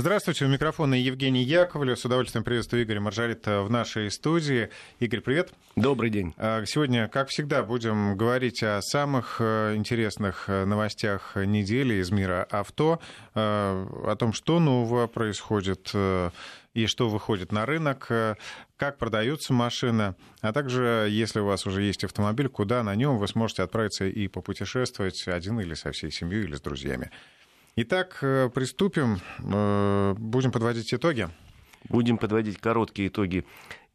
[0.00, 1.98] Здравствуйте, у микрофона Евгений Яковлев.
[1.98, 4.70] С удовольствием приветствую Игоря Маржарита в нашей студии.
[4.98, 5.52] Игорь, привет.
[5.76, 6.32] Добрый день.
[6.38, 12.46] А, сегодня, как всегда, будем говорить о самых э, интересных э, новостях недели из мира
[12.50, 12.98] авто,
[13.34, 15.92] э, о том, что нового происходит
[16.72, 18.08] и что выходит на рынок,
[18.76, 23.26] как продаются машины, а также, если у вас уже есть автомобиль, куда на нем вы
[23.28, 27.10] сможете отправиться и попутешествовать один или со всей семьей, или с друзьями.
[27.76, 29.20] Итак, э, приступим.
[29.38, 31.28] Э, будем подводить итоги.
[31.88, 33.44] Будем подводить короткие итоги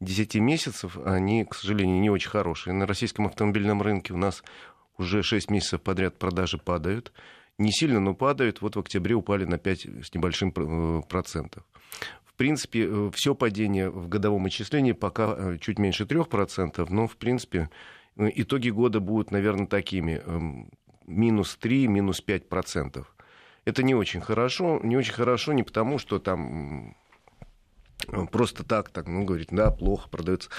[0.00, 0.96] 10 месяцев.
[1.04, 2.72] Они, к сожалению, не очень хорошие.
[2.72, 4.42] На российском автомобильном рынке у нас
[4.96, 7.12] уже 6 месяцев подряд продажи падают.
[7.58, 8.62] Не сильно, но падают.
[8.62, 11.62] Вот в октябре упали на 5 с небольшим э, процентов.
[12.24, 17.70] В принципе, все падение в годовом исчислении пока чуть меньше 3%, но, в принципе,
[18.18, 20.20] итоги года будут, наверное, такими.
[20.26, 20.70] Эм,
[21.06, 23.06] минус 3, минус 5%.
[23.66, 24.80] Это не очень хорошо.
[24.82, 26.96] Не очень хорошо не потому, что там
[28.30, 30.50] просто так, так, ну, говорить, да, плохо продается.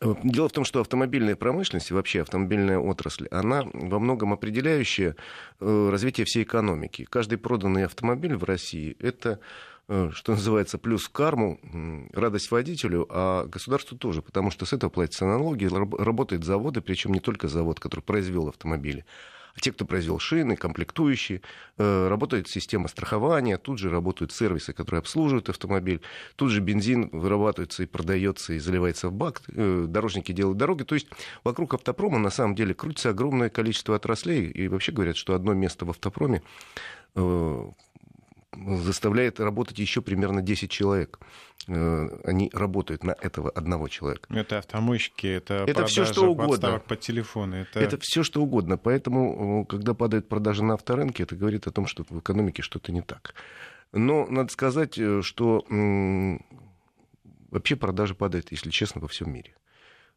[0.00, 5.16] Дело в том, что автомобильная промышленность и вообще автомобильная отрасль, она во многом определяющая
[5.60, 7.06] э, развитие всей экономики.
[7.08, 9.40] Каждый проданный автомобиль в России– это
[9.88, 11.58] э, что называется, плюс в карму,
[12.12, 17.20] радость водителю, а государству тоже, потому что с этого платятся налоги, работают заводы, причем не
[17.20, 19.04] только завод, который произвел автомобили,
[19.60, 21.42] те, кто произвел шины, комплектующие,
[21.78, 26.00] э, работает система страхования, тут же работают сервисы, которые обслуживают автомобиль,
[26.36, 30.84] тут же бензин вырабатывается и продается, и заливается в бак, э, дорожники делают дороги.
[30.84, 31.08] То есть
[31.44, 35.84] вокруг автопрома на самом деле крутится огромное количество отраслей, и вообще говорят, что одно место
[35.84, 36.42] в автопроме
[37.14, 37.70] э,
[38.54, 41.18] заставляет работать еще примерно 10 человек.
[41.68, 44.32] Э, они работают на этого одного человека.
[44.32, 46.80] Это автомойщики, это, это все что угодно.
[46.80, 47.56] по телефону.
[47.56, 47.80] Это...
[47.80, 48.76] это все что угодно.
[48.76, 52.92] Поэтому, э, когда падают продажи на авторынке, это говорит о том, что в экономике что-то
[52.92, 53.34] не так.
[53.92, 55.64] Но надо сказать, э, что
[57.50, 59.54] вообще продажи падают, если честно, во всем мире.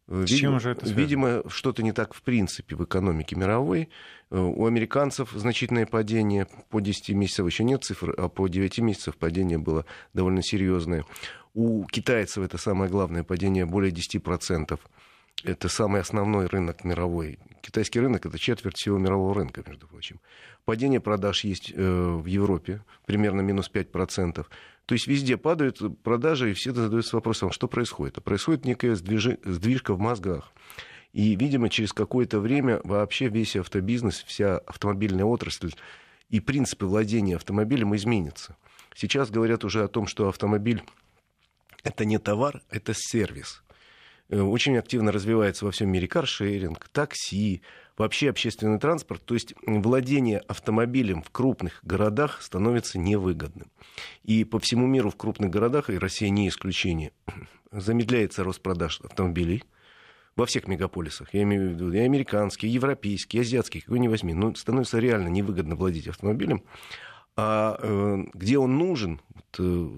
[0.07, 1.01] С чем же это связано?
[1.01, 3.89] Видимо, что-то не так в принципе в экономике мировой.
[4.29, 6.47] Э, у американцев значительное падение.
[6.69, 11.05] По 10 месяцев еще нет цифр, а по 9 месяцев падение было довольно серьезное.
[11.53, 14.79] У китайцев это самое главное падение, более 10%.
[15.43, 17.39] Это самый основной рынок мировой.
[17.61, 20.19] Китайский рынок это четверть всего мирового рынка, между прочим.
[20.65, 24.45] Падение продаж есть э, в Европе, примерно минус 5%.
[24.85, 28.17] То есть везде падают продажи, и все задаются вопросом, что происходит.
[28.19, 30.51] А происходит некая сдвижи, сдвижка в мозгах.
[31.11, 35.73] И, видимо, через какое-то время вообще весь автобизнес, вся автомобильная отрасль
[36.29, 38.57] и принципы владения автомобилем изменятся.
[38.93, 40.83] Сейчас говорят уже о том, что автомобиль
[41.83, 43.63] это не товар, это сервис.
[44.29, 47.61] Э, очень активно развивается во всем мире каршеринг, такси,
[47.97, 49.23] вообще общественный транспорт.
[49.25, 53.71] То есть владение автомобилем в крупных городах становится невыгодным.
[54.23, 57.11] И по всему миру в крупных городах, и Россия не исключение,
[57.71, 59.63] замедляется рост продаж автомобилей
[60.35, 61.33] во всех мегаполисах.
[61.33, 64.33] Я имею в виду и американские, и европейские, и азиатские, какой ни возьми.
[64.33, 66.63] Но становится реально невыгодно владеть автомобилем.
[67.37, 69.89] А э, где он нужен, вот, э,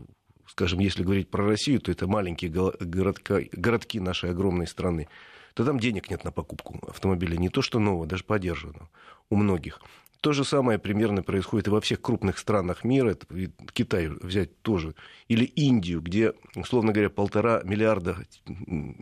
[0.58, 5.08] скажем, если говорить про Россию, то это маленькие городка, городки нашей огромной страны,
[5.54, 8.90] то там денег нет на покупку автомобиля, не то что нового, даже подержанного
[9.30, 9.80] у многих.
[10.20, 13.12] То же самое примерно происходит и во всех крупных странах мира.
[13.12, 13.28] Это
[13.72, 14.96] Китай взять тоже.
[15.28, 18.18] Или Индию, где, условно говоря, полтора миллиарда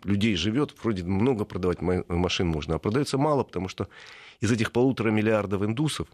[0.04, 0.74] людей живет.
[0.82, 3.88] Вроде много продавать машин можно, а продается мало, потому что
[4.40, 6.06] из этих полутора миллиардов индусов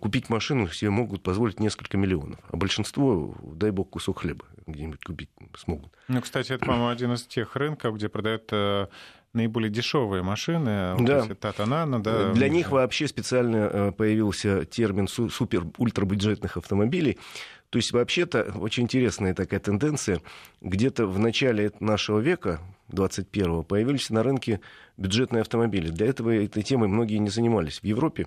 [0.00, 2.40] купить машину себе могут позволить несколько миллионов.
[2.50, 5.92] А большинство, дай бог, кусок хлеба где-нибудь купить смогут.
[6.08, 8.86] Ну, кстати, это, по-моему, один из тех рынков, где продают э,
[9.32, 10.96] наиболее дешевые машины.
[11.00, 11.26] Да.
[11.34, 12.32] Татанана, да.
[12.32, 17.18] Для них вообще специально э, появился термин супер-ультрабюджетных автомобилей.
[17.70, 20.20] То есть, вообще-то, очень интересная такая тенденция.
[20.60, 24.60] Где-то в начале нашего века, 21-го, появились на рынке
[24.96, 25.90] бюджетные автомобили.
[25.90, 27.80] Для этого этой темой многие не занимались.
[27.80, 28.26] В Европе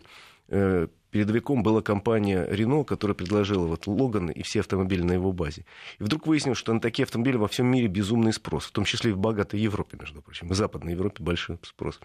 [0.50, 5.66] э, передовиком была компания Renault, которая предложила вот Логан и все автомобили на его базе.
[6.00, 9.12] И вдруг выяснилось, что на такие автомобили во всем мире безумный спрос, в том числе
[9.12, 12.00] и в богатой Европе, между прочим, в Западной Европе большой спрос.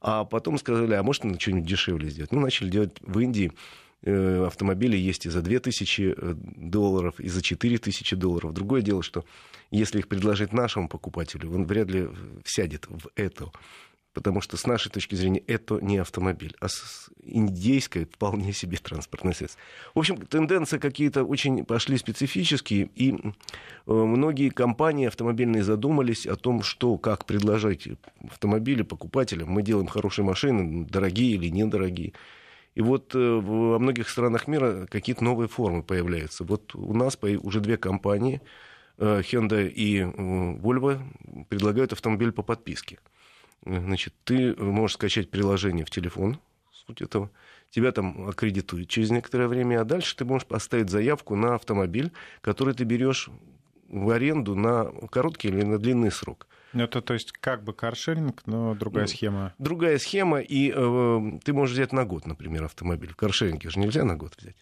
[0.00, 2.30] А потом сказали, а может, что-нибудь дешевле сделать?
[2.30, 3.52] Ну, начали делать в Индии
[4.10, 8.52] автомобили есть и за 2000 э, долларов, и за 4000 долларов.
[8.52, 9.24] Другое дело, что
[9.70, 12.08] если их предложить нашему покупателю, он вряд ли
[12.44, 13.50] сядет в это
[14.14, 16.68] потому что с нашей точки зрения это не автомобиль, а
[17.22, 19.60] индейское вполне себе транспортное средство.
[19.94, 26.62] В общем, тенденции какие-то очень пошли специфические, и э, многие компании автомобильные задумались о том,
[26.62, 27.88] что, как предложить
[28.30, 29.50] автомобили покупателям.
[29.50, 32.12] Мы делаем хорошие машины, дорогие или недорогие.
[32.74, 36.44] И вот во многих странах мира какие-то новые формы появляются.
[36.44, 38.40] Вот у нас уже две компании,
[38.98, 41.00] Hyundai и Volvo,
[41.48, 42.98] предлагают автомобиль по подписке.
[43.64, 46.38] Значит, ты можешь скачать приложение в телефон,
[46.72, 47.30] суть этого,
[47.70, 52.74] тебя там аккредитуют через некоторое время, а дальше ты можешь поставить заявку на автомобиль, который
[52.74, 53.30] ты берешь
[53.88, 56.46] в аренду на короткий или на длинный срок.
[56.74, 59.54] Ну, это то есть как бы каршеринг, но другая ну, схема.
[59.58, 63.12] Другая схема, и э, ты можешь взять на год, например, автомобиль.
[63.12, 64.56] В каршеринге же нельзя на год взять.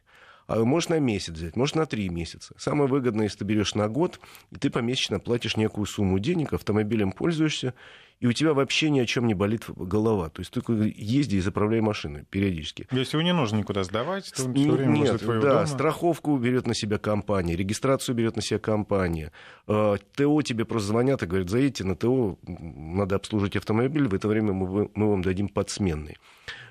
[0.46, 2.54] А можешь на месяц взять, можешь на три месяца.
[2.58, 4.20] Самое выгодное, если ты берешь на год,
[4.50, 7.74] и ты помесячно платишь некую сумму денег, автомобилем пользуешься,
[8.22, 10.30] и у тебя вообще ни о чем не болит голова.
[10.30, 12.86] То есть только езди и заправляй машины периодически.
[12.92, 15.66] Если его не нужно никуда сдавать, то он все время Нет, да, дома.
[15.66, 19.32] страховку берет на себя компания, регистрацию берет на себя компания.
[19.66, 24.28] А, ТО тебе просто звонят и говорят, заедьте на ТО, надо обслужить автомобиль, в это
[24.28, 26.16] время мы, мы вам дадим подсменный.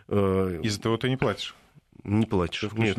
[0.07, 1.53] А, Из-за того ты не платишь?
[2.05, 2.63] Не платишь.
[2.73, 2.97] Нет.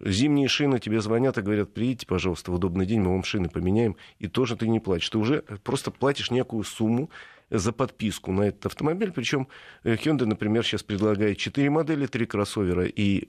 [0.00, 3.96] Зимние шины тебе звонят и говорят, приедьте, пожалуйста, в удобный день, мы вам шины поменяем.
[4.18, 5.08] И тоже ты не платишь.
[5.08, 7.10] Ты уже просто платишь некую сумму
[7.58, 9.12] за подписку на этот автомобиль.
[9.12, 9.48] Причем
[9.84, 13.26] э, Hyundai, например, сейчас предлагает 4 модели, 3 кроссовера и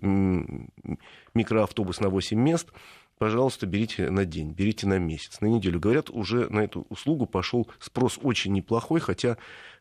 [1.34, 2.70] микроавтобус на 8 мест.
[3.18, 5.80] Пожалуйста, берите на день, берите на месяц, на неделю.
[5.80, 9.38] Говорят, уже на эту услугу пошел спрос очень неплохой, хотя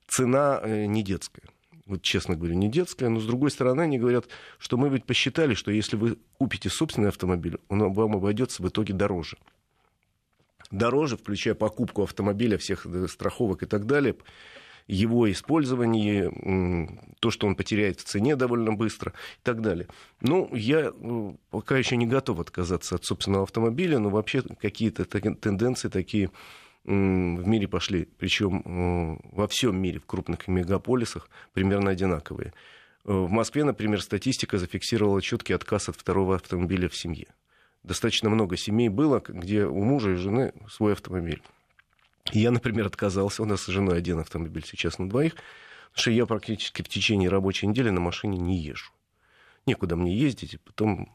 [0.08, 1.42] цена э, не детская
[1.84, 4.26] вот честно говоря, не детская, но с другой стороны они говорят,
[4.58, 8.94] что мы ведь посчитали, что если вы купите собственный автомобиль, он вам обойдется в итоге
[8.94, 9.36] дороже
[10.72, 14.16] дороже, включая покупку автомобиля, всех э, страховок и так далее,
[14.88, 19.86] его использование, то, что он потеряет в цене довольно быстро и так далее.
[20.20, 25.88] Ну, я э, пока еще не готов отказаться от собственного автомобиля, но вообще какие-то тенденции
[25.88, 26.30] такие
[26.84, 32.52] в мире пошли, причем э, во всем мире, в крупных мегаполисах, примерно одинаковые.
[33.04, 37.26] В Москве, например, статистика зафиксировала четкий отказ от второго автомобиля в семье
[37.82, 41.42] достаточно много семей было, где у мужа и жены свой автомобиль.
[42.32, 43.42] И я, например, отказался.
[43.42, 45.34] У нас с женой один автомобиль сейчас на двоих.
[45.34, 48.92] Потому что я практически в течение рабочей недели на машине не езжу.
[49.66, 50.54] Некуда мне ездить.
[50.54, 51.12] И потом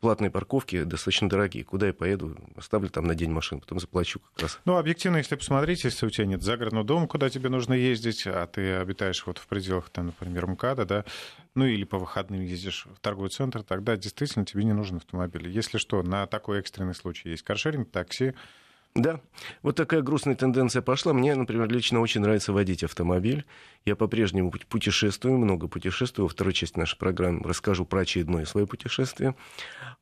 [0.00, 1.64] платные парковки достаточно дорогие.
[1.64, 2.36] Куда я поеду?
[2.56, 4.60] Оставлю там на день машину, потом заплачу как раз.
[4.64, 8.46] Ну, объективно, если посмотреть, если у тебя нет загородного дома, куда тебе нужно ездить, а
[8.46, 11.04] ты обитаешь вот в пределах, там, например, МКАДа, да,
[11.54, 15.48] ну или по выходным ездишь в торговый центр, тогда действительно тебе не нужен автомобиль.
[15.48, 18.34] Если что, на такой экстренный случай есть каршеринг, такси,
[18.94, 19.20] да,
[19.62, 21.12] вот такая грустная тенденция пошла.
[21.12, 23.44] Мне, например, лично очень нравится водить автомобиль.
[23.84, 26.26] Я по-прежнему путешествую, много путешествую.
[26.26, 29.36] Во второй части нашей программы расскажу про очередное свое путешествие.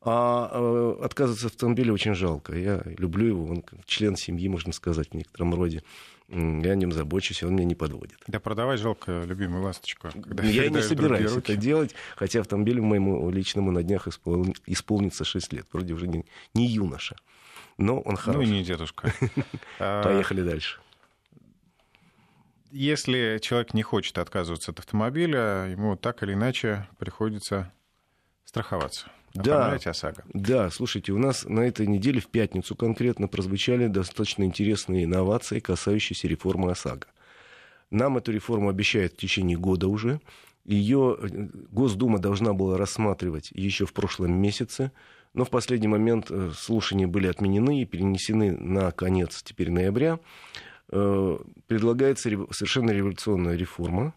[0.01, 2.57] А э, отказываться от автомобиля очень жалко.
[2.57, 5.83] Я люблю его, он член семьи, можно сказать, в некотором роде.
[6.29, 8.17] Я о нем забочусь, и он меня не подводит.
[8.27, 10.09] Да продавай жалко любимую ласточку.
[10.43, 14.47] Я и не собираюсь это делать, хотя автомобилю моему личному на днях испол...
[14.65, 15.67] исполнится 6 лет.
[15.71, 17.15] Вроде уже не, не юноша
[17.77, 18.47] но он хороший.
[18.47, 19.13] Ну и не дедушка.
[19.79, 20.79] А, Поехали дальше.
[22.71, 27.71] Если человек не хочет отказываться от автомобиля, ему так или иначе приходится
[28.43, 29.07] страховаться.
[29.33, 30.23] Да, ОСАГО.
[30.33, 36.27] да, слушайте, у нас на этой неделе, в пятницу конкретно, прозвучали достаточно интересные инновации, касающиеся
[36.27, 37.07] реформы ОСАГО.
[37.91, 40.19] Нам эту реформу обещают в течение года уже.
[40.65, 41.27] Ее э,
[41.71, 44.91] Госдума должна была рассматривать еще в прошлом месяце.
[45.33, 50.19] Но в последний момент э, слушания были отменены и перенесены на конец теперь ноября.
[50.89, 54.13] Э, предлагается совершенно революционная реформа.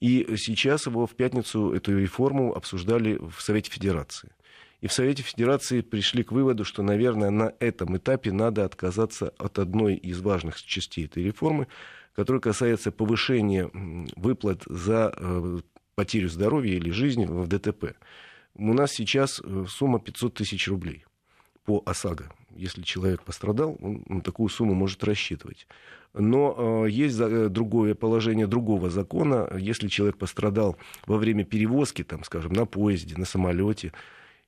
[0.00, 4.32] И сейчас его в пятницу эту реформу обсуждали в Совете Федерации.
[4.80, 9.60] И в Совете Федерации пришли к выводу, что, наверное, на этом этапе надо отказаться от
[9.60, 11.68] одной из важных частей этой реформы,
[12.16, 13.70] которая касается повышения
[14.16, 15.60] выплат за э,
[15.94, 17.94] потерю здоровья или жизни в ДТП.
[18.54, 21.04] У нас сейчас э, сумма 500 тысяч рублей
[21.64, 22.30] по ОСАГО.
[22.54, 25.66] Если человек пострадал, он на такую сумму может рассчитывать.
[26.12, 29.48] Но э, есть э, другое положение другого закона.
[29.56, 33.92] Если человек пострадал во время перевозки, там, скажем, на поезде, на самолете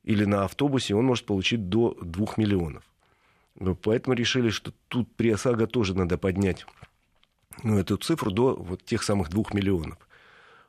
[0.03, 2.85] или на автобусе, он может получить до 2 миллионов.
[3.83, 6.67] Поэтому решили, что тут при ОСАГО тоже надо поднять
[7.63, 9.99] ну, эту цифру до вот тех самых 2 миллионов.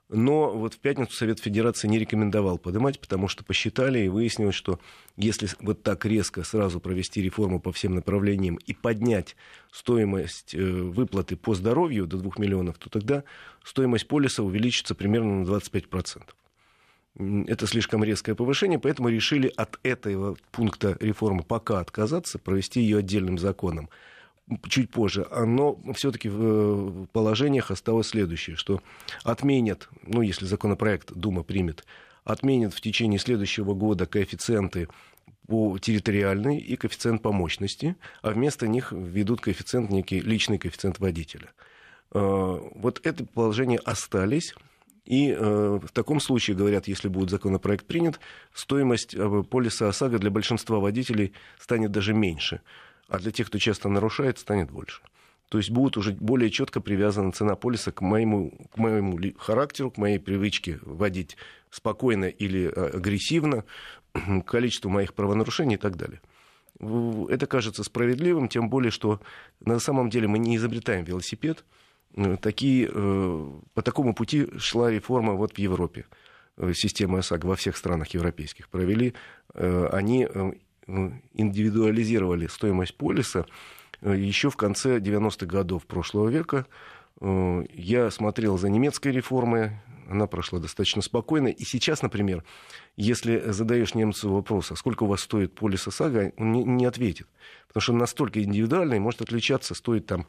[0.10, 4.80] Но вот в пятницу Совет Федерации не рекомендовал поднимать, потому что посчитали и выяснилось, что
[5.18, 9.36] если вот так резко сразу провести реформу по всем направлениям и поднять
[9.72, 13.24] стоимость э, выплаты по здоровью до 2 миллионов, то тогда
[13.64, 16.22] стоимость полиса увеличится примерно на 25%.
[17.48, 23.40] Это слишком резкое повышение, поэтому решили от этого пункта реформы пока отказаться, провести ее отдельным
[23.40, 23.90] законом
[24.70, 28.82] чуть позже, но все-таки в положениях осталось следующее, что
[29.24, 31.86] отменят, ну, если законопроект Дума примет,
[32.24, 34.88] отменят в течение следующего года коэффициенты
[35.48, 41.52] по территориальной и коэффициент по мощности, а вместо них введут коэффициент, некий личный коэффициент водителя.
[42.12, 44.56] Э, вот это положение остались.
[45.06, 48.20] И э, в таком случае, говорят, если будет законопроект принят,
[48.54, 52.62] стоимость э, полиса ОСАГО для большинства водителей станет даже меньше,
[53.08, 55.02] а для тех, кто часто нарушает, станет больше.
[55.50, 59.98] То есть будет уже более четко привязана цена полиса к моему, к моему характеру, к
[59.98, 61.38] моей привычке водить
[61.70, 63.64] спокойно или агрессивно,
[64.14, 66.22] к количеству моих правонарушений и так далее.
[66.80, 69.22] Это кажется справедливым, тем более, что
[69.62, 71.64] на самом деле мы не изобретаем велосипед.
[72.18, 76.06] Э, такие, э, по такому пути шла реформа вот в Европе.
[76.58, 79.14] Э, системы ОСАГО во всех странах европейских провели.
[79.54, 80.28] Они
[80.88, 83.46] индивидуализировали стоимость полиса
[84.01, 86.65] еще в конце 90-х годов прошлого века.
[87.22, 91.48] Я смотрел за немецкой реформой, она прошла достаточно спокойно.
[91.48, 92.44] И сейчас, например,
[92.96, 97.27] если задаешь немцу вопрос, а сколько у вас стоит полис ОСАГО, он не, не ответит.
[97.68, 100.27] Потому что он настолько индивидуальный, может отличаться, стоит там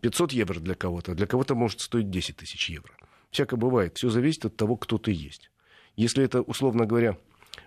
[0.00, 2.92] 500 евро для кого-то, а для кого-то может стоить 10 тысяч евро.
[3.30, 3.96] Всякое бывает.
[3.96, 5.50] Все зависит от того, кто ты есть.
[5.96, 7.16] Если это, условно говоря,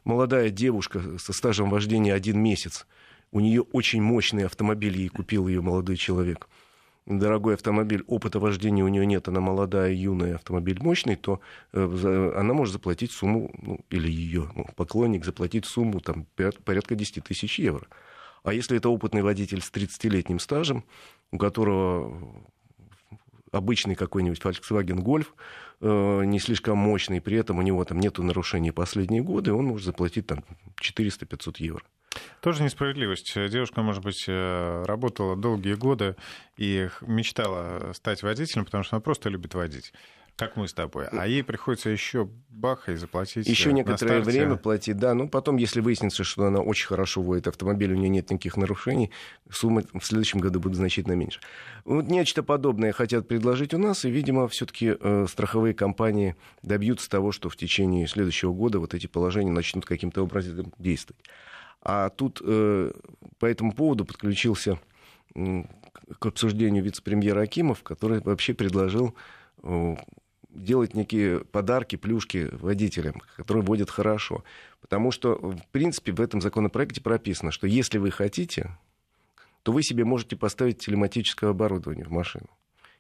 [0.04, 2.86] молодая девушка со стажем вождения один месяц,
[3.32, 6.48] у нее очень мощный автомобиль, ей купил ее молодой человек–
[7.08, 11.40] дорогой автомобиль, опыта вождения у нее нет, она молодая, юная, автомобиль мощный, то
[11.72, 17.24] э, она может заплатить сумму, ну, или ее ну, поклонник заплатить сумму там, порядка 10
[17.24, 17.88] тысяч евро.
[18.44, 20.84] А если это опытный водитель с 30-летним стажем,
[21.32, 22.46] у которого
[23.52, 25.28] обычный какой-нибудь Volkswagen Golf,
[25.80, 30.28] не слишком мощный, при этом у него там нету нарушений последние годы, он может заплатить
[30.28, 30.44] там
[30.82, 31.84] 400-500 евро.
[32.42, 33.34] Тоже несправедливость.
[33.36, 36.16] Девушка, может быть, э, работала долгие годы
[36.58, 39.94] и мечтала стать водителем, потому что она просто любит водить
[40.38, 41.08] как мы с тобой.
[41.08, 43.48] А ей приходится еще баха и заплатить.
[43.48, 45.16] Еще э, некоторое время платить, да.
[45.16, 49.12] Ну, потом, если выяснится, что она очень хорошо водит автомобиль, у нее нет никаких нарушений,
[49.50, 51.40] сумма в следующем году будет значительно меньше.
[51.86, 57.32] Вот нечто подобное хотят предложить у нас, и, видимо, все-таки э, страховые компании добьются того,
[57.32, 61.24] что в течение следующего года вот эти положения начнут каким-то образом действовать.
[61.82, 62.92] А тут э,
[63.40, 64.78] по этому поводу подключился
[65.34, 65.64] э,
[66.20, 69.16] к обсуждению вице-премьера Акимов, который вообще предложил
[69.64, 69.96] э,
[70.58, 74.44] делать некие подарки, плюшки водителям, которые водят хорошо.
[74.82, 78.78] Потому что, в принципе, в этом законопроекте прописано, что если вы хотите,
[79.64, 82.48] то вы себе можете поставить телематическое оборудование в машину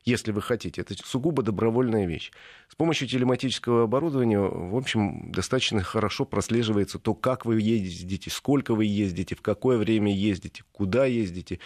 [0.08, 0.82] если вы хотите.
[0.82, 2.32] Это сугубо добровольная вещь.
[2.70, 8.86] С помощью телематического оборудования, в общем, достаточно хорошо прослеживается то, как вы ездите, сколько вы
[8.86, 11.60] ездите, в какое время ездите, куда ездите,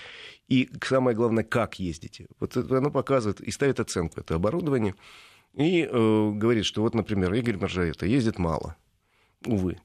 [0.48, 2.26] и самое главное, как ездите.
[2.40, 4.96] Вот оно показывает и ставит оценку это оборудование,
[5.54, 8.76] и э, говорит, что вот, например, Игорь Маржаета ездит мало,
[9.46, 9.78] увы.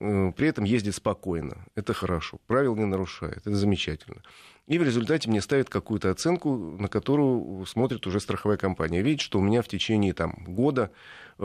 [0.00, 1.66] Э, при этом ездит спокойно.
[1.74, 2.38] Это хорошо.
[2.46, 3.38] Правил не нарушает.
[3.38, 4.22] Это замечательно.
[4.66, 9.02] И в результате мне ставят какую-то оценку, на которую смотрит уже страховая компания.
[9.02, 10.90] Видит, что у меня в течение там, года
[11.38, 11.44] э,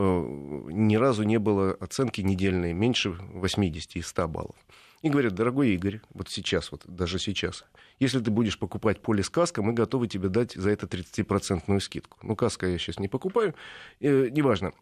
[0.70, 4.56] ни разу не было оценки недельной меньше 80 из 100 баллов.
[5.04, 7.66] И говорят, дорогой Игорь, вот сейчас, вот даже сейчас,
[8.00, 12.16] если ты будешь покупать полис каска, мы готовы тебе дать за это 30% скидку.
[12.22, 13.54] Ну, каска я сейчас не покупаю,
[14.00, 14.72] э, неважно.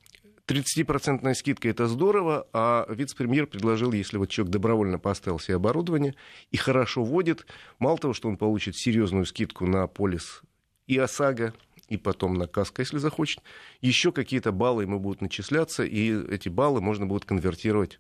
[0.47, 6.15] 30% скидка это здорово, а вице-премьер предложил, если вот человек добровольно поставил себе оборудование
[6.53, 7.45] и хорошо водит,
[7.81, 10.43] мало того, что он получит серьезную скидку на полис
[10.87, 11.53] и ОСАГО,
[11.89, 13.43] и потом на КАСКО, если захочет,
[13.81, 17.99] еще какие-то баллы ему будут начисляться, и эти баллы можно будет конвертировать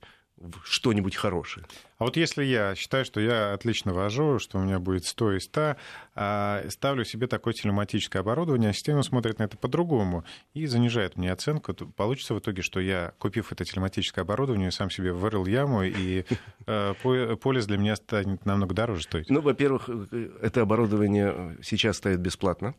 [0.64, 1.66] что-нибудь хорошее.
[1.98, 5.44] А вот если я считаю, что я отлично вожу, что у меня будет 100 из
[5.44, 5.76] 100,
[6.14, 11.30] а ставлю себе такое телематическое оборудование, а система смотрит на это по-другому и занижает мне
[11.30, 15.84] оценку, то получится в итоге, что я, купив это телематическое оборудование, сам себе вырыл яму,
[15.84, 16.24] и
[16.66, 16.94] э,
[17.40, 19.30] полис для меня станет намного дороже стоить.
[19.30, 22.74] Ну, во-первых, э, это оборудование сейчас ставят бесплатно.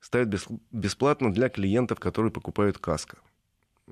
[0.00, 0.34] Ставят
[0.72, 3.18] бесплатно для клиентов, которые покупают каско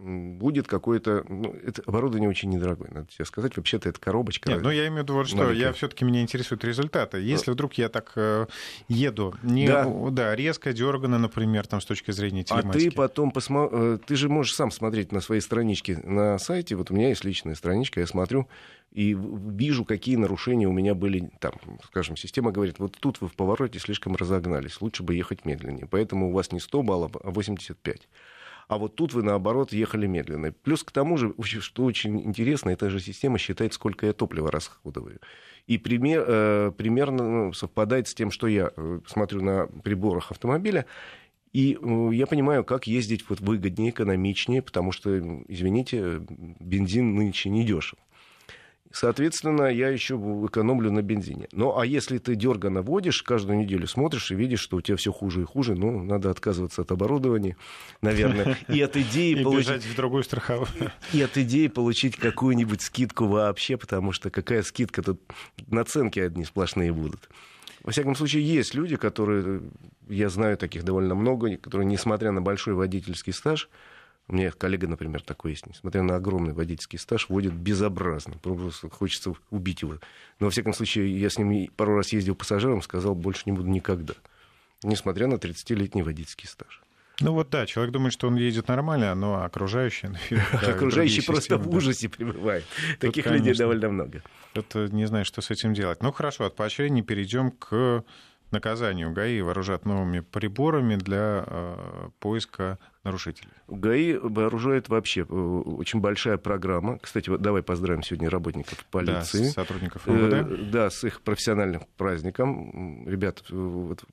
[0.00, 1.24] будет какое-то...
[1.28, 3.56] Ну, это оборудование очень недорогое, надо тебе сказать.
[3.56, 4.48] Вообще-то это коробочка.
[4.50, 5.58] Нет, ну я имею в виду вот что, маленькая.
[5.58, 7.20] я все-таки меня интересуют результаты.
[7.20, 8.46] Если вдруг я так э,
[8.88, 9.86] еду, не, да.
[10.10, 12.88] да, резко, дергано, например, там, с точки зрения телематики.
[12.88, 13.76] А ты потом посмотри...
[13.78, 16.76] Э, ты же можешь сам смотреть на своей страничке на сайте.
[16.76, 18.48] Вот у меня есть личная страничка, я смотрю
[18.92, 21.30] и вижу, какие нарушения у меня были.
[21.38, 21.52] Там,
[21.84, 25.86] скажем, система говорит, вот тут вы в повороте слишком разогнались, лучше бы ехать медленнее.
[25.86, 28.08] Поэтому у вас не 100 баллов, а 85.
[28.70, 30.52] А вот тут вы, наоборот, ехали медленно.
[30.52, 35.18] Плюс к тому же, что очень интересно, эта же система считает, сколько я топлива расходую.
[35.66, 40.86] И пример, э, примерно ну, совпадает с тем, что я э, смотрю на приборах автомобиля.
[41.52, 46.20] И э, я понимаю, как ездить вот выгоднее, экономичнее, потому что, извините,
[46.60, 47.98] бензин нынче не дешев.
[48.92, 51.46] Соответственно, я еще экономлю на бензине.
[51.52, 55.12] Ну, а если ты дерганно водишь, каждую неделю смотришь и видишь, что у тебя все
[55.12, 57.56] хуже и хуже, ну, надо отказываться от оборудования,
[58.02, 58.58] наверное.
[58.66, 59.84] И от идеи получить...
[59.84, 60.68] в другую страховую.
[61.12, 65.20] И от идеи получить какую-нибудь скидку вообще, потому что какая скидка тут
[65.68, 67.28] наценки одни сплошные будут.
[67.82, 69.62] Во всяком случае, есть люди, которые,
[70.08, 73.68] я знаю таких довольно много, которые, несмотря на большой водительский стаж,
[74.30, 78.34] у меня коллега, например, такой есть, несмотря на огромный водительский стаж, водит безобразно.
[78.38, 79.94] Просто хочется убить его.
[80.38, 83.68] Но, во всяком случае, я с ним пару раз ездил пассажиром, сказал, больше не буду
[83.68, 84.14] никогда.
[84.84, 86.80] Несмотря на 30-летний водительский стаж.
[87.18, 90.12] Ну вот да, человек думает, что он едет нормально, но окружающие...
[90.52, 92.64] Окружающие просто в ужасе пребывают.
[93.00, 94.22] Таких людей довольно много.
[94.54, 96.02] Тут не знаю, что с этим делать.
[96.02, 98.04] Ну хорошо, от поощрений перейдем к
[98.52, 99.12] наказанию.
[99.12, 103.50] ГАИ вооружат новыми приборами для э, поиска нарушителей.
[103.68, 106.98] ГАИ вооружает вообще э, очень большая программа.
[106.98, 109.44] Кстати, вот давай поздравим сегодня работников полиции.
[109.44, 110.32] Да, сотрудников МВД.
[110.34, 113.06] Э, да, с их профессиональным праздником.
[113.08, 114.04] Ребят, вот,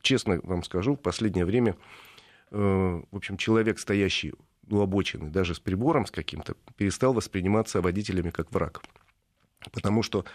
[0.00, 1.76] честно вам скажу, в последнее время,
[2.50, 2.56] э,
[3.10, 4.34] в общем, человек, стоящий
[4.70, 8.82] у обочины, даже с прибором с каким-то, перестал восприниматься водителями как враг.
[9.72, 10.28] Потому что Э,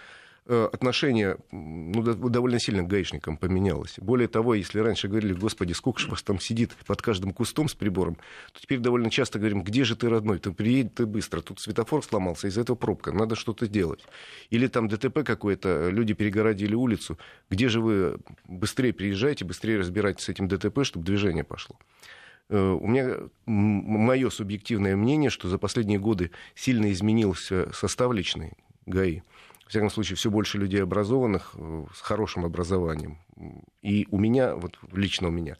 [0.48, 3.96] отношение ну, довольно сильно к гаишникам поменялось.
[3.98, 7.74] Более того, если раньше говорили, господи, сколько же вас там сидит под каждым кустом с
[7.74, 8.16] прибором,
[8.54, 12.04] то теперь довольно часто говорим, где же ты, родной, ты приедь ты быстро, тут светофор
[12.04, 14.06] сломался, из-за этого пробка, надо что-то делать.
[14.50, 17.18] Или там ДТП какое-то, люди перегородили улицу,
[17.50, 21.78] где же вы быстрее приезжаете, быстрее разбирайтесь с этим ДТП, чтобы движение пошло.
[22.50, 28.54] Э, у меня мое субъективное мнение, что за последние годы сильно изменился состав личный
[28.86, 29.22] ГАИ
[29.68, 33.18] во всяком случае, все больше людей образованных, э, с хорошим образованием.
[33.82, 35.58] И у меня, вот лично у меня,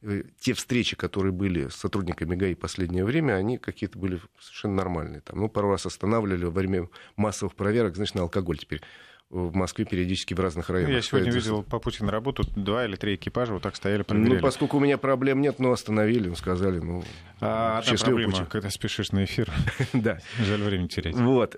[0.00, 4.76] э, те встречи, которые были с сотрудниками ГАИ в последнее время, они какие-то были совершенно
[4.76, 5.20] нормальные.
[5.20, 8.80] Там, ну, пару раз останавливали во время массовых проверок, знаешь, на алкоголь теперь
[9.28, 10.94] в Москве периодически в разных районах.
[10.94, 11.44] Я сегодня стоят.
[11.44, 14.34] видел по пути на работу, два или три экипажа вот так стояли, проверяли.
[14.34, 17.02] Ну, поскольку у меня проблем нет, ну, остановили, сказали, ну,
[17.40, 18.44] а, одна проблема, пути.
[18.50, 19.50] когда спешишь на эфир.
[19.94, 20.18] Да.
[20.38, 21.14] Жаль время терять.
[21.14, 21.56] Вот.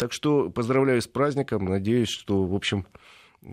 [0.00, 1.66] Так что поздравляю с праздником.
[1.66, 2.86] Надеюсь, что, в общем,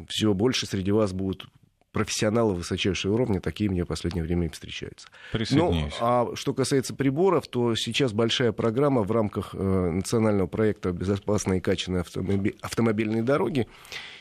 [0.08, 1.46] все больше среди вас будут
[1.92, 5.10] профессионалы высочайшего уровня, такие мне в последнее время и встречаются.
[5.58, 11.58] Ну, а что касается приборов, то сейчас большая программа в рамках э, национального проекта «Безопасные
[11.58, 12.06] и качественные
[12.62, 13.68] автомобильные дороги».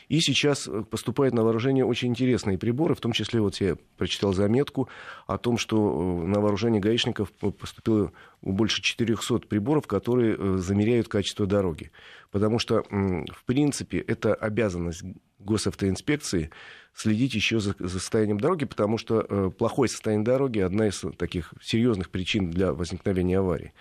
[0.09, 4.33] И сейчас э, поступают на вооружение очень интересные приборы, в том числе вот я прочитал
[4.33, 4.87] заметку
[5.25, 11.45] о том, что э, на вооружение гаишников поступило больше 400 приборов, которые э, замеряют качество
[11.45, 11.91] дороги.
[12.31, 15.03] Потому что, в принципе, это обязанность
[15.39, 16.51] госавтоинспекции
[16.93, 22.51] следить еще за, состоянием дороги, потому что плохое состояние дороги одна из таких серьезных причин
[22.51, 23.71] для возникновения аварий.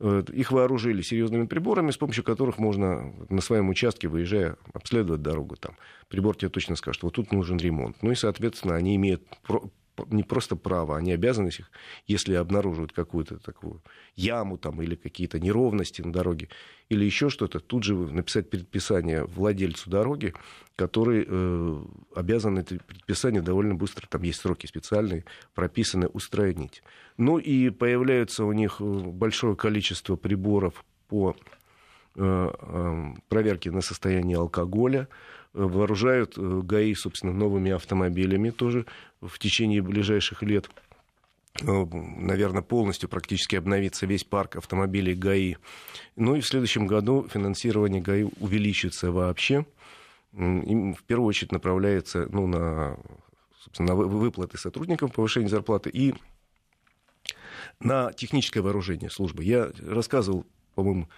[0.00, 5.56] Их вооружили серьезными приборами, с помощью которых можно на своем участке, выезжая, обследовать дорогу.
[5.56, 5.76] Там.
[6.08, 7.96] Прибор тебе точно скажет, вот тут нужен ремонт.
[8.02, 9.22] Ну и, соответственно, они имеют
[10.08, 11.50] не просто право, они обязаны,
[12.06, 13.82] если обнаруживают какую-то такую
[14.16, 16.48] яму там, или какие-то неровности на дороге,
[16.88, 20.34] или еще что-то, тут же написать предписание владельцу дороги,
[20.76, 21.82] который э,
[22.14, 26.82] обязан это предписание довольно быстро, там есть сроки специальные, прописаны, устранить.
[27.16, 31.36] Ну и появляется у них э, большое количество приборов по
[32.16, 35.08] э, э, проверке на состояние алкоголя,
[35.52, 38.86] вооружают ГАИ, собственно, новыми автомобилями тоже
[39.20, 40.70] в течение ближайших лет.
[41.60, 45.56] Наверное, полностью практически обновится весь парк автомобилей ГАИ.
[46.16, 49.66] Ну и в следующем году финансирование ГАИ увеличится вообще.
[50.32, 52.98] Им в первую очередь направляется ну, на,
[53.78, 56.14] на выплаты сотрудникам, повышение зарплаты и
[57.80, 59.44] на техническое вооружение службы.
[59.44, 61.08] Я рассказывал, по-моему,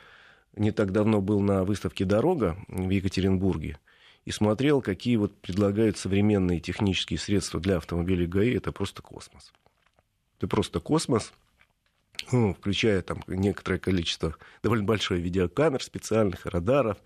[0.56, 3.78] не так давно был на выставке «Дорога» в Екатеринбурге
[4.24, 8.56] и смотрел, какие вот предлагают современные технические средства для автомобилей ГАИ.
[8.56, 9.52] Это просто космос.
[10.38, 11.32] Это просто космос,
[12.32, 16.98] ну, включая там некоторое количество, довольно большое видеокамер специальных, радаров,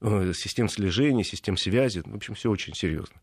[0.00, 2.02] систем слежения, систем связи.
[2.04, 3.16] В общем, все очень серьезно.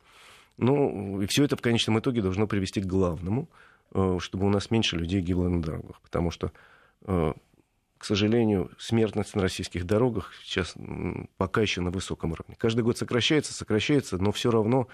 [0.57, 3.49] Ну, и все это в конечном итоге должно привести к главному,
[3.93, 5.99] э, чтобы у нас меньше людей гибло на дорогах.
[6.01, 6.51] Потому что
[7.05, 7.33] э,
[8.03, 10.75] к сожалению, смертность на российских дорогах сейчас
[11.37, 12.55] пока еще на высоком уровне.
[12.57, 14.89] Каждый год сокращается, сокращается, но все равно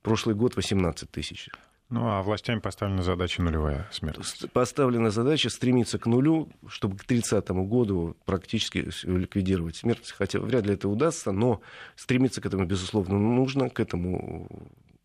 [0.00, 1.50] прошлый год 18 тысяч.
[1.88, 4.50] Ну, а властями поставлена задача нулевая смертность.
[4.52, 10.12] Поставлена задача стремиться к нулю, чтобы к 30 году практически ликвидировать смертность.
[10.12, 11.60] Хотя вряд ли это удастся, но
[11.94, 13.70] стремиться к этому, безусловно, нужно.
[13.70, 14.48] К этому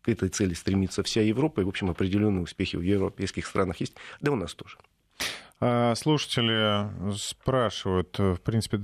[0.02, 3.94] к этой цели стремится вся Европа, и, в общем, определенные успехи в европейских странах есть,
[4.20, 4.76] да у нас тоже.
[5.60, 8.80] А слушатели спрашивают, в принципе,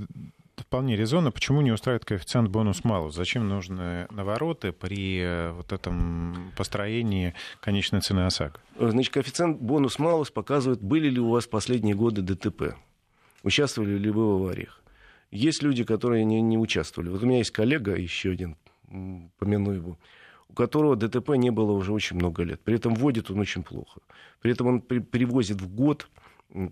[0.60, 3.14] вполне резонно, почему не устраивает коэффициент бонус-малус?
[3.14, 8.60] Зачем нужны навороты при э, вот этом построении конечной цены ОСАГО?
[8.78, 12.76] Значит, коэффициент бонус-малус показывает, были ли у вас последние годы ДТП,
[13.42, 14.82] участвовали ли вы в авариях.
[15.30, 17.10] Есть люди, которые не, не участвовали.
[17.10, 18.56] Вот у меня есть коллега, еще один,
[19.38, 19.98] помяну его,
[20.48, 22.60] у которого ДТП не было уже очень много лет.
[22.62, 24.00] При этом водит он очень плохо.
[24.40, 26.08] При этом он при, привозит в год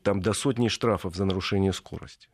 [0.02, 2.28] там, до сотни штрафов за нарушение скорости.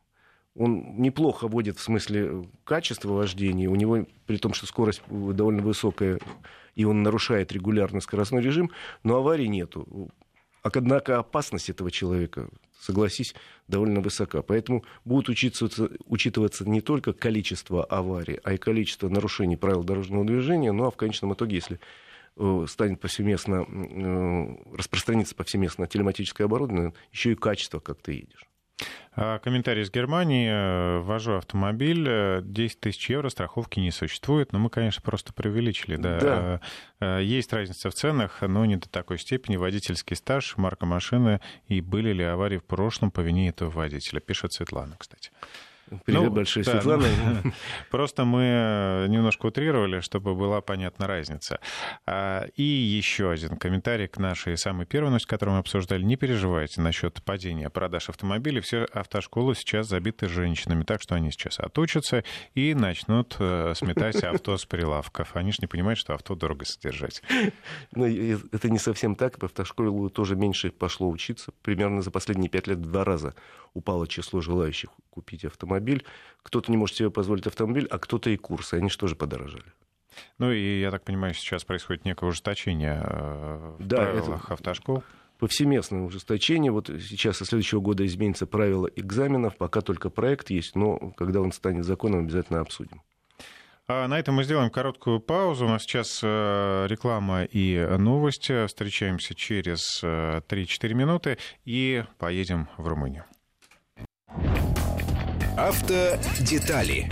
[0.54, 3.68] Он неплохо водит в смысле качества вождения.
[3.68, 6.18] У него, при том, что скорость довольно высокая,
[6.74, 8.70] и он нарушает регулярно скоростной режим,
[9.02, 10.10] но аварий нету.
[10.62, 13.34] Однако опасность этого человека, согласись,
[13.66, 14.42] довольно высока.
[14.42, 15.68] Поэтому будут учиться,
[16.06, 20.70] учитываться не только количество аварий, а и количество нарушений правил дорожного движения.
[20.72, 21.80] Ну а в конечном итоге, если
[22.36, 28.46] э, станет повсеместно, э, распространиться повсеместно телематическое оборудование, еще и качество, как ты едешь.
[29.14, 30.48] А, комментарий из Германии.
[30.50, 34.52] Э, вожу автомобиль, 10 тысяч евро страховки не существует.
[34.52, 35.96] Но мы, конечно, просто преувеличили.
[35.96, 36.18] Да.
[36.18, 36.61] да.
[37.00, 39.56] Э, э, есть разница в ценах, но не до такой степени.
[39.56, 44.52] Водительский стаж, марка машины и были ли аварии в прошлом по вине этого водителя, пишет
[44.52, 45.30] Светлана, кстати.
[46.05, 47.07] Привет, ну, большой, да, Светлана.
[47.44, 47.52] Ну,
[47.90, 51.61] просто мы э, немножко утрировали, чтобы была понятна разница.
[52.07, 56.02] А, и еще один комментарий к нашей самой первой новости, которую мы обсуждали.
[56.02, 58.61] Не переживайте насчет падения продаж автомобилей.
[58.61, 62.24] Все автошколы сейчас забиты женщинами, так что они сейчас отучатся
[62.55, 65.37] и начнут э, сметать авто с прилавков.
[65.37, 67.22] Они же не понимают, что авто дорого содержать.
[67.94, 69.38] Ну, это не совсем так.
[69.40, 71.52] В автошколу тоже меньше пошло учиться.
[71.62, 73.35] Примерно за последние пять лет в два раза
[73.74, 76.04] упало число желающих купить автомобиль.
[76.42, 78.74] Кто-то не может себе позволить автомобиль, а кто-то и курсы.
[78.74, 79.72] Они же тоже подорожали.
[80.38, 84.54] Ну и, я так понимаю, сейчас происходит некое ужесточение э, в да, правилах это...
[84.54, 85.02] автошкол
[85.42, 86.70] повсеместное ужесточение.
[86.70, 89.56] Вот сейчас со следующего года изменится правила экзаменов.
[89.56, 93.02] Пока только проект есть, но когда он станет законом, обязательно обсудим.
[93.88, 95.66] А на этом мы сделаем короткую паузу.
[95.66, 98.66] У нас сейчас э, реклама и новости.
[98.68, 103.24] Встречаемся через 3-4 э, минуты и поедем в Румынию.
[105.62, 107.09] Автодетали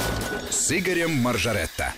[0.51, 1.95] с Игорем Маржаретто.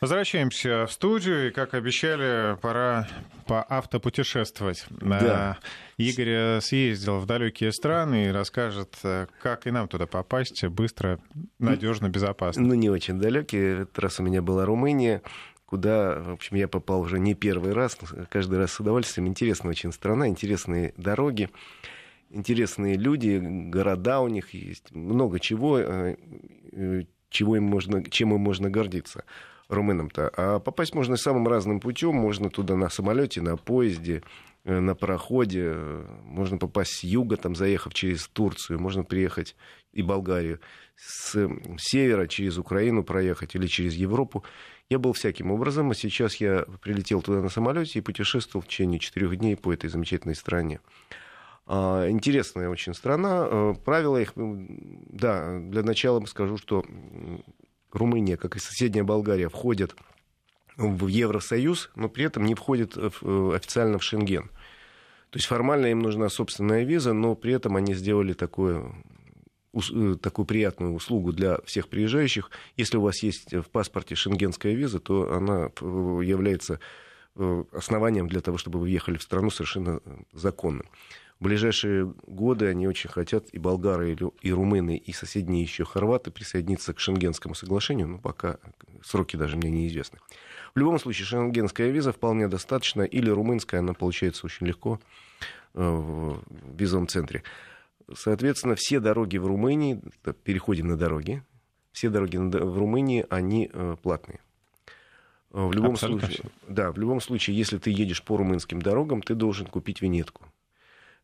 [0.00, 3.06] Возвращаемся в студию, и, как обещали, пора
[3.46, 4.84] поавтопутешествовать.
[4.90, 5.58] Да.
[5.96, 8.96] Игорь съездил в далекие страны и расскажет,
[9.40, 11.20] как и нам туда попасть быстро,
[11.60, 12.64] надежно, безопасно.
[12.64, 13.82] Ну, не очень далекие.
[13.82, 15.22] Этот раз у меня была Румыния
[15.66, 17.96] куда, в общем, я попал уже не первый раз,
[18.28, 19.28] каждый раз с удовольствием.
[19.28, 21.48] Интересная очень страна, интересные дороги
[22.34, 26.16] интересные люди, города у них есть, много чего, э,
[26.72, 29.24] э, чего им можно, чем им можно гордиться
[29.68, 30.30] румынам-то.
[30.36, 32.14] А попасть можно самым разным путем.
[32.14, 34.22] Можно туда на самолете, на поезде,
[34.64, 35.74] э, на пароходе.
[36.24, 38.80] Можно попасть с юга, там, заехав через Турцию.
[38.80, 39.56] Можно приехать
[39.92, 40.60] и Болгарию.
[40.96, 44.44] С севера через Украину проехать или через Европу.
[44.90, 49.00] Я был всяким образом, а сейчас я прилетел туда на самолете и путешествовал в течение
[49.00, 50.80] четырех дней по этой замечательной стране.
[51.66, 53.46] А, интересная очень страна.
[53.48, 56.84] Э, правила их, да, для начала скажу, что
[57.92, 59.96] Румыния, как и соседняя Болгария, входят
[60.76, 63.10] в Евросоюз, но при этом не входят э,
[63.54, 64.48] официально в Шенген.
[65.30, 68.92] То есть формально им нужна собственная виза, но при этом они сделали такое
[69.72, 72.50] э, такую приятную услугу для всех приезжающих.
[72.76, 75.70] Если у вас есть в паспорте шенгенская виза, то она
[76.22, 76.78] является
[77.72, 80.00] основанием для того, чтобы вы въехали в страну совершенно
[80.32, 80.84] законно.
[81.44, 87.00] Ближайшие годы они очень хотят, и болгары, и румыны, и соседние еще хорваты присоединиться к
[87.00, 88.56] Шенгенскому соглашению, но пока
[89.02, 90.20] сроки даже мне неизвестны.
[90.74, 94.98] В любом случае, шенгенская виза вполне достаточно, или румынская, она получается очень легко
[95.74, 96.40] э, в
[96.78, 97.42] визовом центре.
[98.10, 100.00] Соответственно, все дороги в Румынии,
[100.44, 101.42] переходим на дороги,
[101.92, 104.40] все дороги в Румынии, они э, платные.
[105.50, 109.34] В любом Абсолютно случае, да, в любом случае, если ты едешь по румынским дорогам, ты
[109.34, 110.46] должен купить винетку.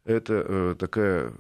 [0.05, 1.33] Это э, такая...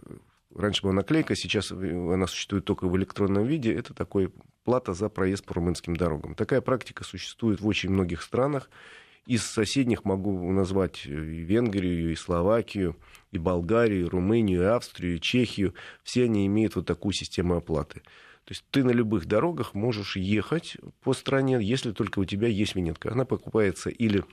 [0.55, 3.73] Раньше была наклейка, сейчас она существует только в электронном виде.
[3.73, 4.33] Это такой
[4.64, 6.35] плата за проезд по румынским дорогам.
[6.35, 8.68] Такая практика существует в очень многих странах.
[9.27, 12.96] Из соседних могу назвать и Венгрию, и Словакию,
[13.31, 15.75] и Болгарию, и Румынию, и Австрию, и Чехию.
[16.03, 18.01] Все они имеют вот такую систему оплаты.
[18.44, 22.75] То есть ты на любых дорогах можешь ехать по стране, если только у тебя есть
[22.75, 23.12] винетка.
[23.12, 24.25] Она покупается или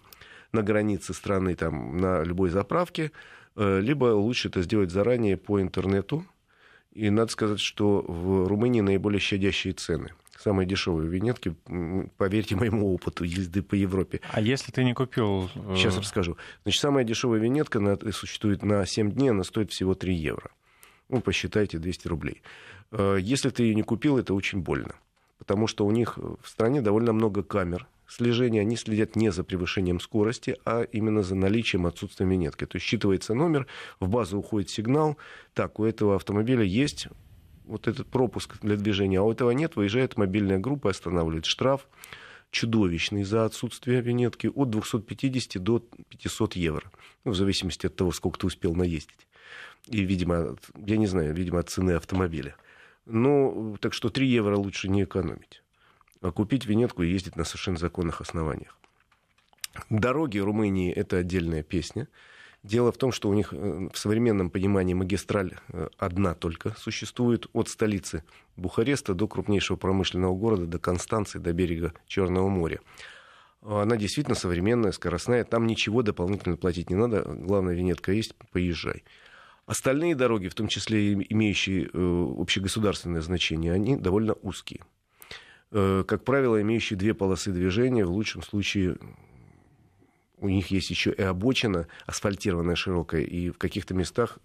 [0.52, 3.10] на границе страны, там, на любой заправке, э,
[3.58, 6.26] либо лучше это сделать заранее по интернету.
[6.94, 10.14] И надо сказать, что в Румынии наиболее щадящие цены.
[10.38, 11.56] Самые дешевые винетки,
[12.18, 14.22] поверьте моему опыту езды по Европе.
[14.32, 15.50] А если ты не купил...
[15.76, 16.38] Сейчас расскажу.
[16.64, 20.52] Значит, самая дешевая винетка на, существует на 7 дней, она стоит всего 3 евро.
[21.10, 22.42] Ну, посчитайте, 200 рублей.
[22.92, 24.96] Если ты ее не купил, это очень больно
[25.38, 28.62] потому что у них в стране довольно много камер слежения.
[28.62, 32.66] Они следят не за превышением скорости, а именно за наличием отсутствия винетки.
[32.66, 33.68] То есть считывается номер,
[34.00, 35.18] в базу уходит сигнал.
[35.54, 37.08] Так, у этого автомобиля есть
[37.66, 41.88] вот этот пропуск для движения, а у этого нет, выезжает мобильная группа, останавливает штраф
[42.50, 46.90] чудовищный за отсутствие винетки от 250 до 500 евро,
[47.26, 49.28] ну, в зависимости от того, сколько ты успел наездить.
[49.88, 52.56] И, видимо, я не знаю, видимо, от цены автомобиля.
[53.06, 55.62] Ну, так что 3 евро лучше не экономить.
[56.22, 58.78] А купить винетку и ездить на совершенно законных основаниях.
[59.90, 62.08] Дороги Румынии— это отдельная песня.
[62.64, 67.48] Дело в том, что у них э, в современном понимании магистраль э, одна только существует
[67.54, 68.24] от столицы
[68.56, 72.80] Бухареста до крупнейшего промышленного города, до Констанции, до берега Черного моря.
[73.62, 79.04] Она действительно современная, скоростная, там ничего дополнительно платить не надо, главная винетка есть, поезжай.
[79.66, 84.82] Остальные дороги, в том числе имеющие э, общегосударственное значение, они довольно узкие.
[85.72, 88.98] Э, как правило, имеющие две полосы движения, в лучшем случае
[90.38, 94.40] у них есть еще и обочина асфальтированная широкая, и в каких-то местах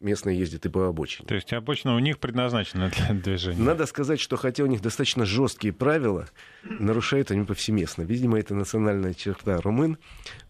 [0.00, 1.26] местные ездят и по обочине.
[1.26, 3.62] То есть обочина у них предназначена для движения.
[3.62, 6.28] Надо сказать, что хотя у них достаточно жесткие правила,
[6.62, 8.02] нарушают они повсеместно.
[8.02, 9.98] Видимо, это национальная черта румын,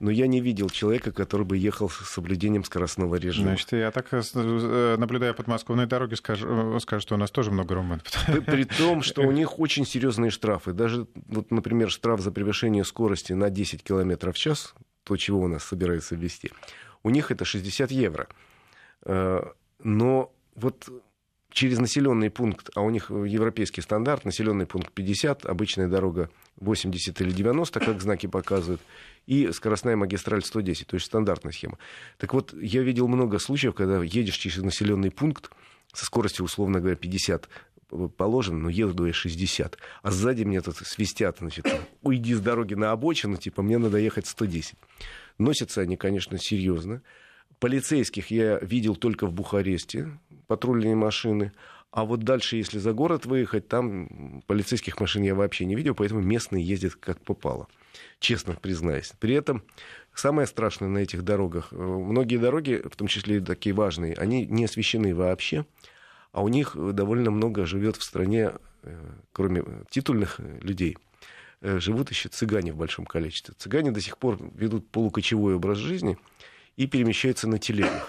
[0.01, 3.49] но я не видел человека, который бы ехал с соблюдением скоростного режима.
[3.49, 7.51] Значит, я так, э, э, наблюдая подмосковные дороги, скажу, э, скажу, что у нас тоже
[7.51, 8.03] много румын.
[8.27, 10.73] При, при том, что у них очень серьезные штрафы.
[10.73, 15.49] Даже, вот, например, штраф за превышение скорости на 10 км в час, то, чего у
[15.49, 16.51] нас собираются ввести,
[17.03, 18.29] у них это 60 евро.
[19.09, 19.43] Э,
[19.83, 20.89] но вот
[21.51, 27.31] через населенный пункт, а у них европейский стандарт, населенный пункт 50, обычная дорога 80 или
[27.31, 28.81] 90, как знаки показывают,
[29.27, 31.79] и скоростная магистраль 110, то есть стандартная схема.
[32.19, 35.51] Так вот, я видел много случаев, когда едешь через населенный пункт
[35.93, 37.49] со скоростью, условно говоря, 50
[38.17, 39.79] положено, но еду я 60.
[40.03, 41.67] А сзади мне тут свистят, значит,
[42.03, 44.75] уйди с дороги на обочину, типа, мне надо ехать 110.
[45.39, 47.01] Носятся они, конечно, серьезно.
[47.61, 50.09] Полицейских я видел только в Бухаресте,
[50.47, 51.53] патрульные машины.
[51.91, 56.21] А вот дальше, если за город выехать, там полицейских машин я вообще не видел, поэтому
[56.21, 57.67] местные ездят как попало.
[58.21, 59.13] Честно признаюсь.
[59.19, 59.65] При этом
[60.15, 64.47] самое страшное на этих дорогах, э, многие дороги, в том числе и такие важные, они
[64.47, 65.67] не освещены вообще,
[66.31, 70.97] а у них довольно много живет в стране, э, кроме титульных людей,
[71.63, 73.55] э, живут еще цыгане в большом количестве.
[73.59, 76.19] Цыгане до сих пор ведут полукочевой образ жизни–
[76.79, 78.09] и перемещаются на телегах.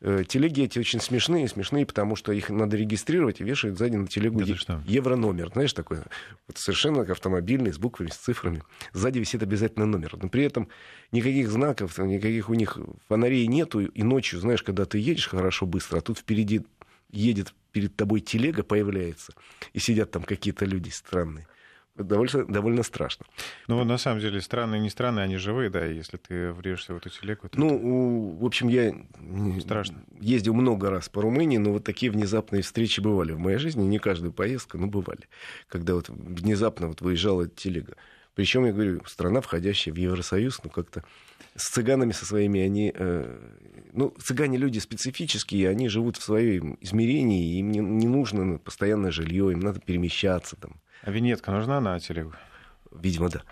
[0.00, 4.06] Э, телеги эти очень смешные, смешные, потому что их надо регистрировать и вешают сзади на
[4.06, 5.50] телегу е- еврономер.
[5.52, 5.98] Знаешь, такой
[6.46, 8.62] вот совершенно автомобильный, с буквами, с цифрами.
[8.92, 10.16] Сзади висит обязательно номер.
[10.22, 10.68] Но при этом
[11.10, 13.80] никаких знаков, никаких у них фонарей нету.
[13.80, 16.62] И ночью, знаешь, когда ты едешь хорошо, быстро, а тут впереди
[17.10, 19.32] едет перед тобой телега, появляется,
[19.72, 21.48] и сидят там какие-то люди странные
[21.96, 23.26] довольно, довольно страшно.
[23.68, 27.10] Ну, на самом деле, странные не странные, они живые, да, если ты врежешься в эту
[27.10, 27.48] телегу.
[27.48, 28.94] То ну, в общем, я
[29.60, 30.02] страшно.
[30.20, 33.98] ездил много раз по Румынии, но вот такие внезапные встречи бывали в моей жизни, не
[33.98, 35.28] каждую поездку, но бывали,
[35.68, 37.96] когда вот внезапно вот выезжала телега.
[38.34, 41.04] Причем, я говорю, страна, входящая в Евросоюз, ну, как-то
[41.54, 42.92] с цыганами со своими, они...
[42.92, 43.38] Э,
[43.92, 49.52] ну, цыгане люди специфические, они живут в своем измерении, им не, не нужно постоянное жилье,
[49.52, 52.32] им надо перемещаться там а винетка нужна на телегу?
[52.90, 53.42] Видимо, да.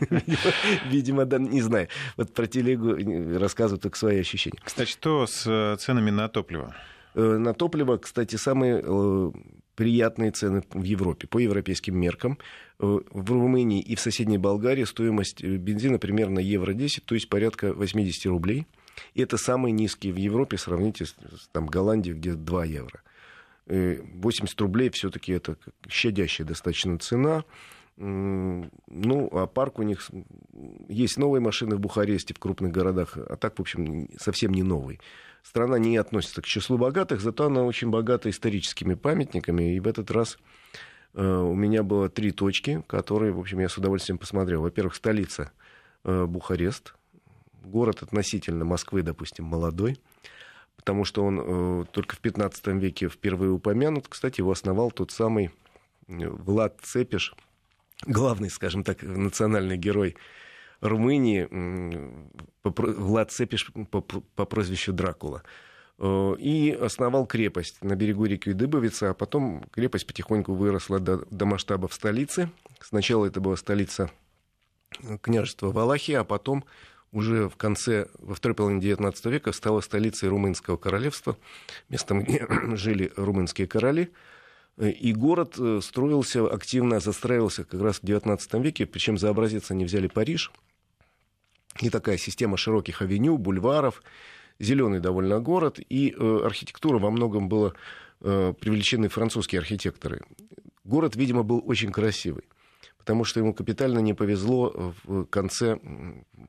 [0.90, 1.88] Видимо, да, не знаю.
[2.16, 2.94] Вот про телегу
[3.38, 4.58] рассказываю только свои ощущения.
[4.64, 6.74] Кстати, что с э, ценами на топливо?
[7.14, 9.30] Э, на топливо, кстати, самые э,
[9.74, 12.38] приятные цены в Европе по европейским меркам.
[12.78, 18.26] В Румынии и в соседней Болгарии стоимость бензина примерно евро 10, то есть порядка 80
[18.26, 18.66] рублей.
[19.14, 21.14] И это самые низкие в Европе, сравните с
[21.52, 23.02] там, Голландией, где 2 евро.
[23.68, 25.56] 80 рублей все-таки это
[25.88, 27.44] щадящая достаточно цена.
[27.96, 30.10] Ну, а парк у них...
[30.88, 35.00] Есть новые машины в Бухаресте, в крупных городах, а так, в общем, совсем не новый.
[35.42, 39.74] Страна не относится к числу богатых, зато она очень богата историческими памятниками.
[39.74, 40.38] И в этот раз
[41.14, 44.62] э, у меня было три точки, которые, в общем, я с удовольствием посмотрел.
[44.62, 45.50] Во-первых, столица
[46.04, 46.94] э, Бухарест,
[47.64, 49.98] город относительно Москвы, допустим, молодой
[50.78, 54.08] потому что он э, только в 15 веке впервые упомянут.
[54.08, 55.50] Кстати, его основал тот самый
[56.06, 57.34] э, Влад Цепиш,
[58.06, 60.16] главный, скажем так, национальный герой
[60.80, 61.48] Румынии
[62.62, 65.42] Влад Цепиш по, по прозвищу Дракула.
[65.98, 71.44] Э, и основал крепость на берегу реки Дыбовица, а потом крепость потихоньку выросла до, до
[71.44, 72.50] масштабов столицы.
[72.80, 74.10] Сначала это была столица
[75.20, 76.64] княжества Валахия, а потом
[77.12, 81.36] уже в конце, во второй половине XIX века стала столицей Румынского королевства,
[81.88, 84.10] местом, где жили румынские короли.
[84.78, 89.84] И город э, строился активно, застраивался как раз в XIX веке, причем за образец они
[89.84, 90.52] взяли Париж.
[91.80, 94.02] И такая система широких авеню, бульваров,
[94.60, 97.72] зеленый довольно город, и э, архитектура во многом была
[98.20, 100.22] э, привлечены французские архитекторы.
[100.84, 102.44] Город, видимо, был очень красивый
[103.08, 105.78] потому что ему капитально не повезло в конце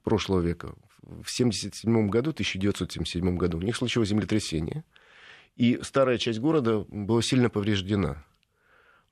[0.04, 0.76] прошлого века.
[1.04, 4.84] В 1977 году, 1977 году у них случилось землетрясение,
[5.56, 8.26] и старая часть города была сильно повреждена.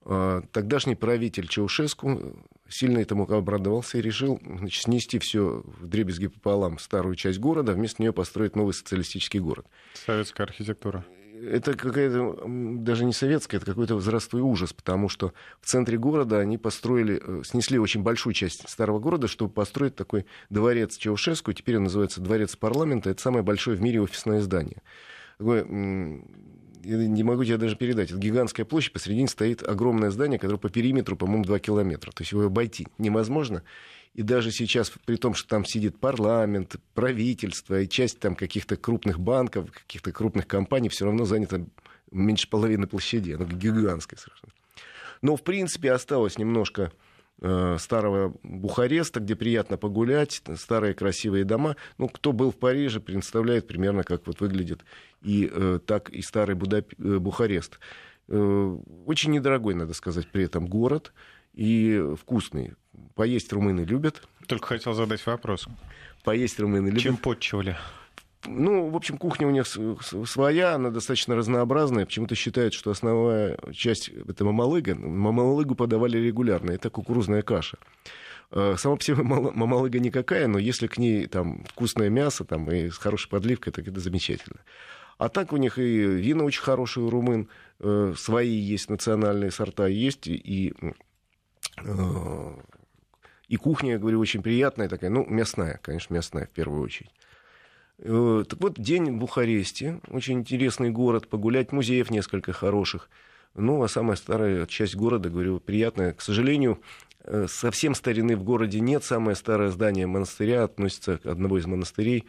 [0.02, 6.80] А, тогдашний правитель Чаушеску сильно этому обрадовался и решил значит, снести все в дребезги пополам
[6.80, 9.66] старую часть города, вместо нее построить новый социалистический город.
[9.94, 11.06] Советская архитектура
[11.41, 16.58] это какая-то даже не советская, это какой-то возрастной ужас, потому что в центре города они
[16.58, 21.84] построили, э, снесли очень большую часть старого города, чтобы построить такой дворец Чаушеску, теперь он
[21.84, 24.82] называется дворец парламента, это самое большое в мире офисное здание.
[25.38, 25.65] Такое,
[26.88, 28.12] не могу тебе даже передать.
[28.12, 32.12] Это гигантская площадь, посередине стоит огромное здание, которое по периметру, по-моему, 2 километра.
[32.12, 33.63] То есть его обойти невозможно.
[34.18, 39.20] И даже сейчас, при том, что там сидит парламент, правительство и часть там каких-то крупных
[39.20, 41.64] банков, каких-то крупных компаний, все равно занято
[42.12, 43.34] меньше половины площади.
[43.34, 44.52] Оно гигантское совершенно.
[45.22, 46.92] Но, в принципе, осталось немножко
[47.42, 51.76] э, старого Бухареста, где приятно погулять, старые красивые дома.
[52.00, 54.84] Ну, кто был в Париже, представляет примерно, как вот выглядит
[55.22, 56.92] и э, так и старый Будап...
[56.98, 57.80] Э, Бухарест.
[58.30, 61.14] Э, очень недорогой, надо сказать, при этом город
[61.58, 62.74] и вкусный.
[63.15, 64.22] Поесть румыны любят.
[64.48, 65.67] Только хотел задать вопрос.
[66.24, 67.02] Поесть румыны любят.
[67.02, 67.76] Чем подчивали?
[68.46, 72.06] Ну, в общем, кухня у них своя, она достаточно разнообразная.
[72.06, 74.96] Почему-то считают, что основная часть— это мамалыга.
[74.96, 76.72] Мамалыгу подавали регулярно.
[76.72, 77.78] Это кукурузная каша.
[78.52, 82.89] А, сама по себе мамалыга никакая, но если к ней там вкусное мясо там, и
[82.89, 84.60] с хорошей подливкой, так это замечательно.
[85.17, 89.88] А так у них и вина очень хорошие у румын, э, свои есть национальные сорта,
[89.88, 90.91] есть и э,
[93.48, 97.12] и кухня, я говорю, очень приятная такая, ну, мясная, конечно, мясная в первую очередь.
[98.00, 103.10] Э, так вот, день в Бухаресте, очень интересный город, погулять, музеев несколько хороших.
[103.56, 106.13] Ну, а самая старая часть города, говорю, приятная.
[106.13, 106.80] К сожалению,
[107.24, 109.04] э, совсем старины в городе нет.
[109.04, 112.26] Самое старое здание монастыря относится, одного из монастырей,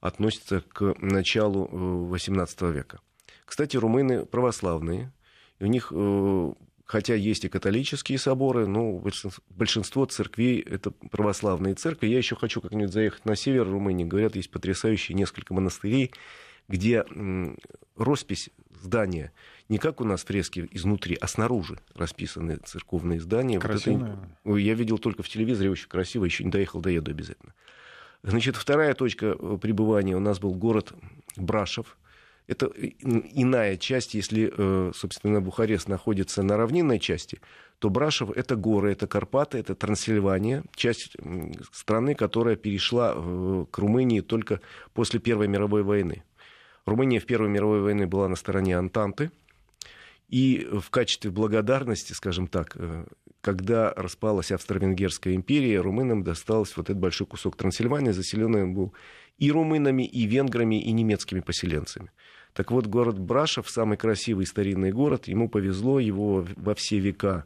[0.00, 1.68] относится к началу
[2.12, 3.00] XVIII э, века.
[3.44, 5.12] Кстати, румыны православные.
[5.60, 5.92] И у них
[6.92, 9.02] хотя есть и католические соборы, но
[9.48, 12.08] большинство церквей это православные церкви.
[12.08, 14.04] Я еще хочу как-нибудь заехать на север Румынии.
[14.04, 16.12] Говорят, есть потрясающие несколько монастырей,
[16.68, 17.02] где
[17.96, 18.50] роспись
[18.82, 19.32] здания
[19.70, 23.58] не как у нас фрески изнутри, а снаружи расписаны церковные здания.
[23.58, 24.28] Красиво.
[24.44, 24.60] Вот это...
[24.60, 27.54] Я видел только в телевизоре, очень красиво, еще не доехал, доеду обязательно.
[28.22, 30.92] Значит, вторая точка э, пребывания у нас был город
[31.36, 31.96] Брашев,
[32.46, 37.40] это иная часть, если, э, собственно, Бухарест находится на равнинной части,
[37.78, 41.16] то Брашев— это горы, это Карпаты, это Трансильвания, часть
[41.72, 44.60] страны, которая перешла э, к Румынии только
[44.92, 46.24] после Первой мировой войны.
[46.84, 49.30] Румыния в Первой мировой войне была на стороне Антанты,
[50.28, 53.04] и в качестве благодарности, скажем так, э,
[53.40, 58.94] когда распалась Австро-Венгерская империя, румынам досталось вот этот большой кусок Трансильвании, заселенный он был
[59.38, 62.10] и румынами, и венграми, и немецкими поселенцами.
[62.54, 67.44] Так вот, город Брашев, самый красивый старинный город, ему повезло, его во все века,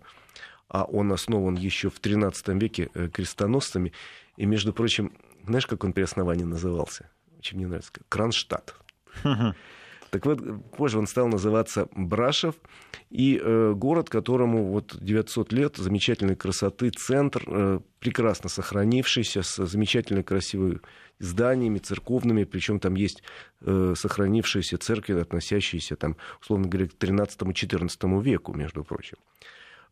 [0.69, 3.92] а он основан еще в XIII веке э, крестоносцами.
[4.37, 5.12] И, между прочим,
[5.47, 7.09] знаешь, как он при основании назывался?
[7.38, 7.92] Очень мне нравится.
[8.09, 8.75] Кронштадт.
[10.11, 10.40] Так вот,
[10.77, 12.55] позже он стал называться Брашев,
[13.11, 20.23] и э, город, которому вот 900 лет, замечательной красоты, центр, э, прекрасно сохранившийся, с замечательно
[20.23, 20.81] красивой
[21.19, 23.23] зданиями церковными, причем там есть
[23.62, 29.16] э, сохранившиеся церкви, относящиеся, там, условно говоря, к 13-14 веку, между прочим.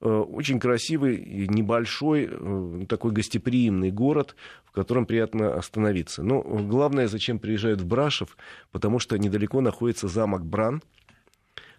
[0.04, 4.36] Э, очень красивый, небольшой, э, такой гостеприимный город,
[4.66, 6.22] в котором приятно остановиться.
[6.22, 8.36] Но главное, зачем приезжают в Брашев,
[8.70, 10.82] потому что недалеко находится замок Бран,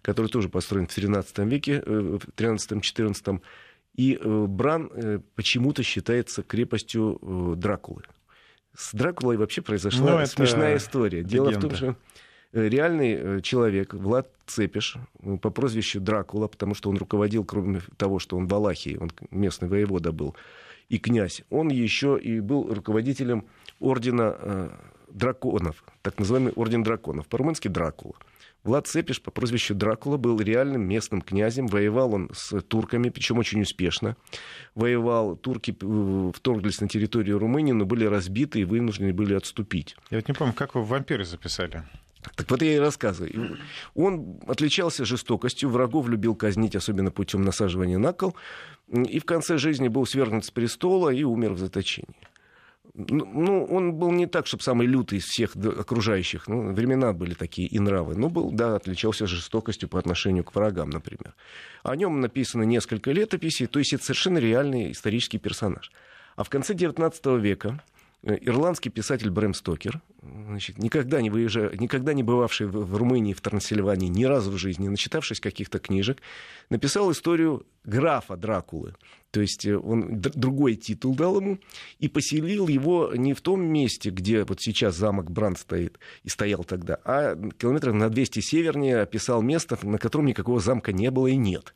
[0.02, 3.42] который тоже построен в 13 веке, э, в 13-14.
[3.94, 7.18] И Бран почему-то считается крепостью
[7.56, 8.02] Дракулы.
[8.76, 11.22] С Дракулой вообще произошла ну, смешная история.
[11.22, 11.66] Дело легенда.
[11.66, 11.96] в том, что
[12.52, 18.18] реальный э, человек, Влад Цепиш, э, по прозвищу Дракула, потому что он руководил, кроме того,
[18.18, 20.34] что он в Алахии, он местный воевода был,
[20.88, 23.44] и князь, он еще и был руководителем
[23.80, 24.70] ордена э,
[25.08, 28.14] драконов, так называемый орден драконов, по-румынски Дракула.
[28.66, 31.68] Влад Цепиш по прозвищу Дракула был реальным местным князем.
[31.68, 34.16] Воевал он с турками, причем очень успешно.
[34.74, 35.36] Воевал.
[35.36, 39.96] Турки э, вторглись на территорию Румынии, но были разбиты и вынуждены были отступить.
[40.10, 41.84] Я вот не помню, как вы вампиры записали?
[42.34, 43.58] Так вот я и рассказываю.
[43.94, 48.34] Он отличался жестокостью, врагов любил казнить, особенно путем насаживания на кол.
[48.88, 52.16] И в конце жизни был свергнут с престола и умер в заточении.
[52.94, 56.48] Ну, ну, он был не так, чтобы самый лютый из всех окружающих.
[56.48, 58.16] Ну, времена были такие и нравы.
[58.16, 61.34] Но был, да, отличался жестокостью по отношению к врагам, например.
[61.82, 65.92] О нем написано несколько летописей, то есть это совершенно реальный исторический персонаж.
[66.36, 67.82] А в конце XIX века
[68.26, 73.40] ирландский писатель Брэм Стокер, значит, никогда, не выезжая, никогда не бывавший в, в Румынии, в
[73.40, 76.20] Трансильвании ни разу в жизни, начитавшись каких-то книжек,
[76.68, 78.94] написал историю графа Дракулы.
[79.30, 81.58] То есть э, он другой титул дал ему
[81.98, 86.64] и поселил его не в том месте, где вот сейчас замок Бранд стоит и стоял
[86.64, 91.36] тогда, а километров на 200 севернее описал место, на котором никакого замка не было и
[91.36, 91.74] нет.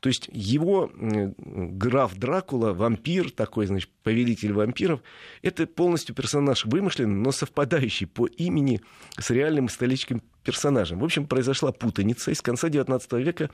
[0.00, 5.00] То есть его граф Дракула, вампир такой, значит, повелитель вампиров,
[5.42, 8.80] это полностью персонаж вымышленный, но совпадающий по имени
[9.18, 10.98] с реальным историческим персонажем.
[10.98, 13.50] В общем, произошла путаница, и с конца XIX века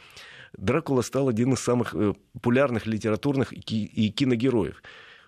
[0.57, 4.83] Дракула стал один из самых э, популярных литературных и киногероев.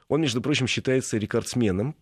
[0.09, 1.95] Он, между прочим, считается рекордсменом.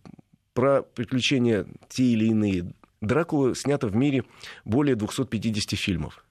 [0.53, 4.25] Про приключения те или иные Дракулы снято в мире
[4.65, 6.25] более 250 фильмов.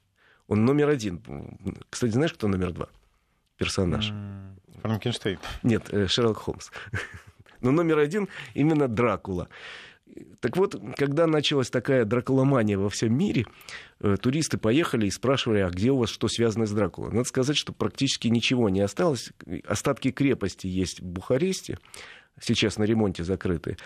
[0.51, 1.23] Он номер один.
[1.89, 2.89] Кстати, знаешь, кто номер два?
[3.57, 4.13] Персонаж.
[4.83, 5.39] Франкенштейн.
[5.63, 6.71] Нет, э, Шерлок Холмс.
[7.61, 9.49] Но номер один именно Дракула.
[10.41, 13.47] Так вот, когда началась такая дракуломания во всем мире,
[14.01, 17.13] э, туристы поехали и спрашивали, а где у вас что связано с Дракулой?
[17.13, 19.31] Надо сказать, что практически ничего не осталось.
[19.69, 21.79] Остатки крепости есть в Бухаресте,
[22.41, 23.77] сейчас на ремонте закрытые.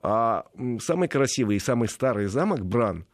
[0.00, 0.46] А
[0.80, 3.04] самый красивый и самый старый замок Бран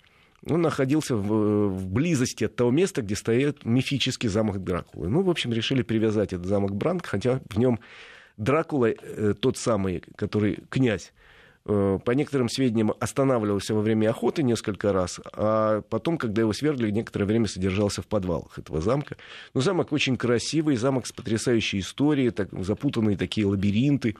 [0.49, 5.09] он находился в, в близости от того места, где стоит мифический замок Дракулы.
[5.09, 7.79] Ну, в общем, решили привязать этот замок Бранк, хотя в нем
[8.37, 11.13] Дракула, э, тот самый, который князь,
[11.65, 16.91] э, по некоторым сведениям, останавливался во время охоты несколько раз, а потом, когда его свергли,
[16.91, 19.17] некоторое время содержался в подвалах этого замка.
[19.55, 24.17] Но замок очень красивый, замок с потрясающей историей, так, запутанные такие лабиринты.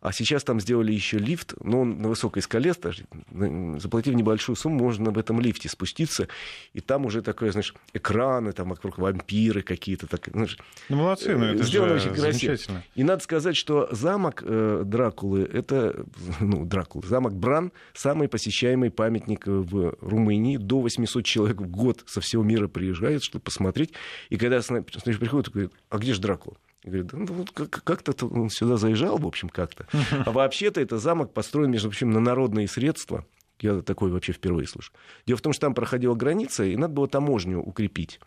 [0.00, 5.10] А сейчас там сделали еще лифт, но он на высокой скале, заплатив небольшую сумму, можно
[5.10, 6.28] в этом лифте спуститься,
[6.74, 10.06] и там уже такое, знаешь, экраны, там вокруг вампиры какие-то.
[10.06, 12.56] Так, знаешь, ну, молодцы, но это сделано очень красиво.
[12.94, 16.04] И надо сказать, что замок э, Дракулы, это,
[16.40, 20.56] ну, Дракулы, замок Бран, самый посещаемый памятник в Румынии.
[20.56, 23.92] До 800 человек в год со всего мира приезжают, чтобы посмотреть.
[24.28, 26.56] И когда значит, приходят, говорят, а где же Дракула?
[26.86, 29.88] Говорит, ну, вот как-то он сюда заезжал, в общем, как-то.
[30.24, 33.26] А вообще-то это замок построен, между прочим, на народные средства.
[33.58, 34.92] Я такой вообще впервые слышу.
[35.26, 38.20] Дело в том, что там проходила граница, и надо было таможню укрепить.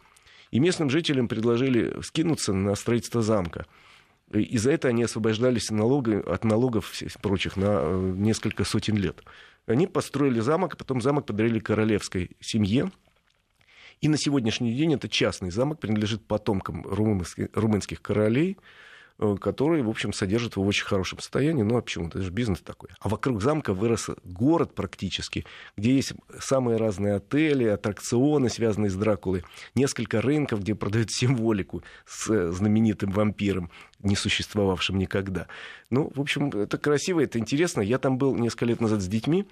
[0.52, 3.66] И местным жителям предложили скинуться на строительство замка.
[4.34, 9.24] И за это они освобождались налога, от налогов прочих на э, несколько сотен лет.
[9.68, 12.92] Они построили замок, а потом замок подарили королевской семье,
[14.02, 18.58] и на сегодняшний день это частный замок, принадлежит потомкам румынских, румынских королей,
[19.20, 21.64] э, которые, в общем, содержат его в очень хорошем состоянии.
[21.64, 22.08] Ну, а почему?
[22.08, 22.90] Это же бизнес такой.
[23.00, 25.46] А вокруг замка вырос город практически,
[25.78, 29.44] где есть самые разные отели, аттракционы, связанные с Дракулой,
[29.76, 35.48] несколько рынков, где продают символику с э, знаменитым вампиром, не существовавшим никогда.
[35.90, 37.82] Ну, в общем, это красиво, это интересно.
[37.82, 39.46] Я там был несколько лет назад с детьми,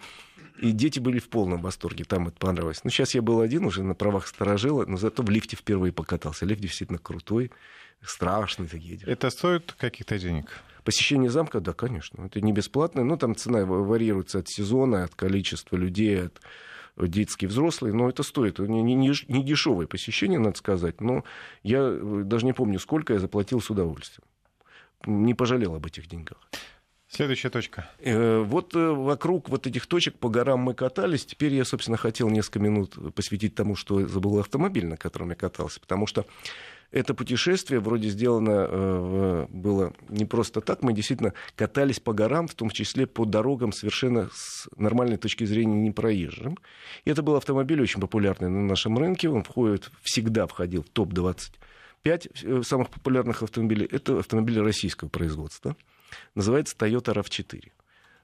[0.59, 2.83] и дети были в полном восторге, там это понравилось.
[2.83, 6.45] Ну, сейчас я был один уже на правах сторожила, но зато в лифте впервые покатался.
[6.45, 7.51] Лифт действительно крутой,
[8.01, 8.67] страшный.
[8.67, 9.07] Ты едешь.
[9.07, 10.61] Это стоит каких-то денег?
[10.83, 12.25] Посещение замка, да, конечно.
[12.25, 13.03] Это не бесплатно.
[13.03, 16.41] Ну, там цена варьируется от сезона, от количества людей, от
[16.97, 18.59] детские, взрослые, но это стоит.
[18.59, 21.23] Не, не, не дешевое посещение, надо сказать, но
[21.63, 24.25] я э, даже не помню, сколько я заплатил с удовольствием.
[25.05, 26.37] Не пожалел об этих деньгах.
[27.09, 27.89] Следующая точка.
[27.99, 31.25] Э, вот э, вокруг вот этих точек по горам мы катались.
[31.25, 35.79] Теперь я, собственно, хотел несколько минут посвятить тому, что забыл автомобиль, на котором я катался.
[35.79, 36.25] Потому что
[36.91, 40.83] это путешествие вроде сделано э, было не просто так.
[40.83, 45.79] Мы действительно катались по горам, в том числе по дорогам совершенно с нормальной точки зрения
[45.79, 46.57] непроезжим.
[47.05, 49.29] И это был автомобиль очень популярный на нашем рынке.
[49.29, 53.87] Он входит, всегда входил в топ-25 самых популярных автомобилей.
[53.91, 55.75] Это автомобили российского производства
[56.35, 57.71] называется Toyota RAV4.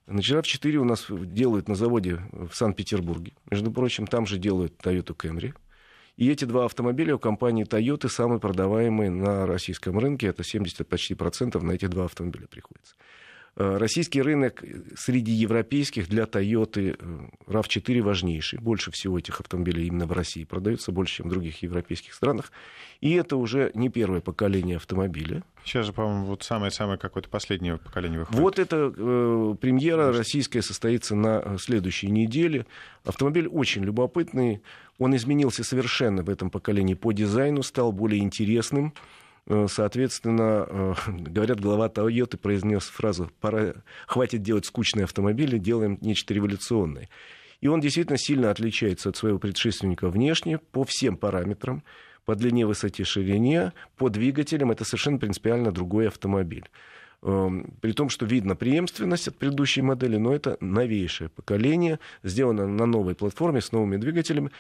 [0.08, 3.34] Значит, RAV4 у нас делают на заводе в Санкт-Петербурге.
[3.50, 5.54] Между прочим, там же делают Toyota Camry.
[6.16, 10.28] И эти два автомобиля у компании Toyota самые продаваемые на российском рынке.
[10.28, 12.96] Это 70 почти процентов на эти два автомобиля приходится.
[13.56, 14.64] Э, российский рынок
[14.96, 16.98] среди европейских для Toyota
[17.46, 18.58] RAV4 важнейший.
[18.60, 22.52] Больше всего этих автомобилей именно в России продается, больше, чем в других европейских странах.
[23.00, 25.44] И это уже не первое поколение автомобиля.
[25.66, 28.42] Сейчас же, по-моему, вот самое-самое какое-то последнее поколение выходит.
[28.42, 32.66] Вот эта э, премьера российская состоится на следующей неделе.
[33.04, 34.64] Автомобиль очень любопытный.
[34.98, 38.94] Он изменился совершенно в этом поколении по дизайну, стал более интересным.
[39.48, 43.74] Э, соответственно, э, говорят, глава Toyota произнес фразу «Пора,
[44.08, 47.10] хватит делать скучные автомобили, делаем нечто революционное».
[47.62, 51.84] И он действительно сильно отличается от своего предшественника внешне по всем параметрам,
[52.26, 54.72] по длине, высоте, ширине, по двигателям.
[54.72, 56.70] Это совершенно принципиально другой автомобиль.
[57.22, 62.86] Эм, при том, что видно преемственность от предыдущей модели, но это новейшее поколение, сделано на
[62.86, 64.52] новой платформе с новыми двигателями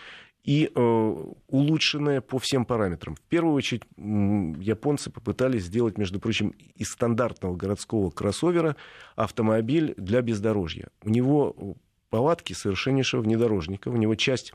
[0.43, 1.15] и э,
[1.47, 3.15] улучшенная по всем параметрам.
[3.15, 8.75] В первую очередь японцы попытались сделать, между прочим, из стандартного городского кроссовера
[9.15, 10.89] автомобиль для бездорожья.
[11.01, 11.77] У него
[12.09, 14.53] палатки совершеннейшего внедорожника, у него часть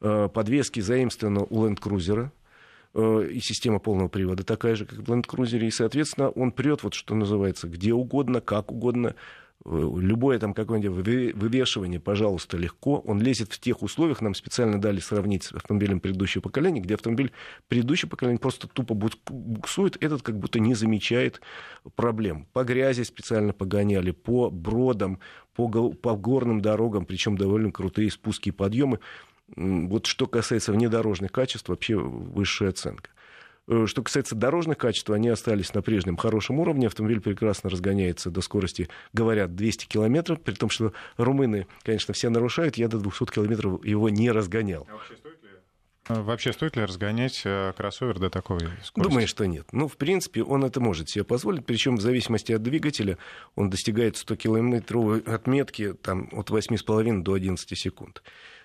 [0.00, 2.28] э, подвески заимствована у Land Cruiser,
[2.92, 6.82] э, и система полного привода такая же, как в Land Cruiser, и, соответственно, он прет,
[6.82, 9.14] вот что называется, где угодно, как угодно,
[9.64, 12.98] любое там какое-нибудь вывешивание, пожалуйста, легко.
[13.00, 17.32] Он лезет в тех условиях, нам специально дали сравнить с автомобилем предыдущего поколения, где автомобиль
[17.68, 21.40] предыдущего поколения просто тупо буксует, этот как будто не замечает
[21.96, 22.46] проблем.
[22.52, 25.18] По грязи специально погоняли, по бродам,
[25.54, 29.00] по, по горным дорогам, причем довольно крутые спуски и подъемы.
[29.56, 33.10] Вот что касается внедорожных качеств, вообще высшая оценка.
[33.66, 36.86] Э, что касается дорожных качеств, они остались на прежнем хорошем уровне.
[36.86, 42.76] Автомобиль прекрасно разгоняется до скорости, говорят, 200 километров, при том, что румыны, конечно, все нарушают.
[42.76, 44.86] Я до 200 километров его не разгонял.
[44.88, 45.48] А вообще стоит ли
[46.08, 49.10] э, Вообще стоит ли разгонять э, кроссовер до такой скорости?
[49.10, 49.66] Думаю, что нет.
[49.72, 51.64] Ну, в принципе, он это может себе позволить.
[51.64, 53.16] Причем в зависимости от двигателя
[53.54, 58.22] он достигает 100-километровой отметки там, от 8,5 до 11 секунд.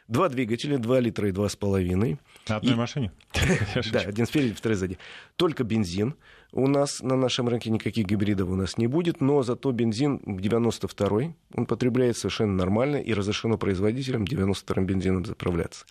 [0.10, 2.18] Два двигателя, 2 литра и 2,5.
[2.50, 2.76] На одной и...
[2.76, 3.12] машине?
[3.94, 4.98] Да, один спереди, второй сзади.
[5.36, 6.16] Только бензин.
[6.52, 11.36] У нас на нашем рынке никаких гибридов у нас не будет, но зато бензин 92-й,
[11.54, 15.86] он потребляет совершенно нормально и разрешено производителям 92-м бензином заправляться.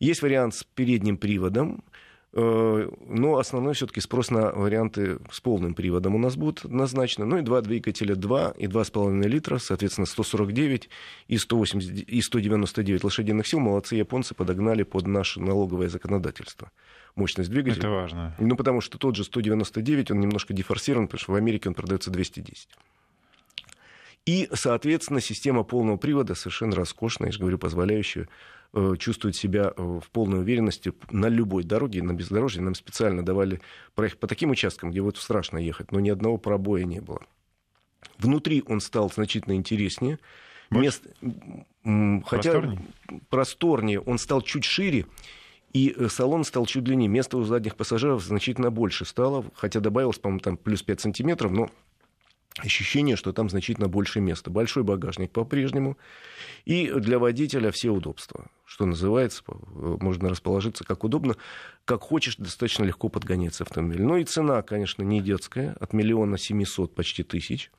[0.00, 1.82] Есть вариант с передним приводом,
[2.32, 7.24] но основной все-таки спрос на варианты с полным приводом у нас будет однозначно.
[7.24, 10.90] Ну и два двигателя 2 и 2,5 литра, соответственно, 149
[11.28, 13.60] и, 180, и 199 лошадиных сил.
[13.60, 16.70] Молодцы японцы подогнали под наше налоговое законодательство
[17.16, 17.80] мощность двигателя.
[17.80, 18.34] Это важно.
[18.38, 22.10] Ну, потому что тот же 199, он немножко дефорсирован, потому что в Америке он продается
[22.10, 22.68] 210.
[24.26, 28.28] И, соответственно, система полного привода совершенно роскошная, я же говорю, позволяющая
[28.78, 32.60] Э, чувствовать себя э, в полной уверенности на любой дороге, на бездорожье.
[32.60, 33.62] Нам специально давали
[33.94, 37.22] проехать по таким участкам, где вот страшно ехать, но ни одного пробоя не было.
[38.18, 40.18] Внутри он стал значительно интереснее.
[40.68, 41.04] Мест...
[42.26, 42.80] Хотя просторнее?
[43.30, 45.06] просторнее, он стал чуть шире,
[45.72, 47.08] и э, салон стал чуть длиннее.
[47.08, 51.70] Места у задних пассажиров значительно больше стало, хотя добавилось, по-моему, там плюс 5 сантиметров, но
[52.58, 54.50] ощущение, что там значительно больше места.
[54.50, 55.96] Большой багажник по-прежнему.
[56.64, 58.46] И для водителя все удобства.
[58.64, 61.36] Что называется, можно расположиться как удобно.
[61.84, 64.02] Как хочешь, достаточно легко подгоняется автомобиль.
[64.02, 65.76] Ну и цена, конечно, не детская.
[65.80, 67.70] От миллиона семисот почти тысяч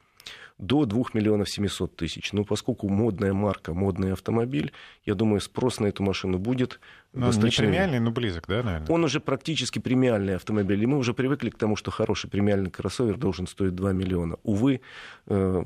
[0.57, 2.34] до 2 миллионов 700 тысяч.
[2.34, 4.71] Но поскольку модная марка, модный автомобиль,
[5.05, 6.80] я думаю, спрос на эту машину будет
[7.13, 7.63] но достаточно...
[7.63, 8.89] Не премиальный, но близок, да, наверное?
[8.89, 10.82] Он уже практически премиальный автомобиль.
[10.82, 14.38] И мы уже привыкли к тому, что хороший премиальный кроссовер должен стоить 2 миллиона.
[14.43, 14.82] Увы,
[15.28, 15.63] э,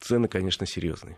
[0.00, 1.16] цены, конечно, серьезные.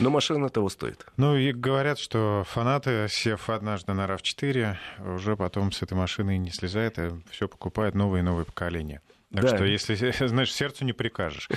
[0.00, 1.06] Но машина того стоит.
[1.16, 4.76] Ну и говорят, что фанаты, сев однажды на RAV4,
[5.14, 9.00] уже потом с этой машины не слезают, а все покупают новые и новые поколения.
[9.32, 9.56] Так да.
[9.56, 9.94] что, если,
[10.26, 11.48] знаешь, сердцу не прикажешь.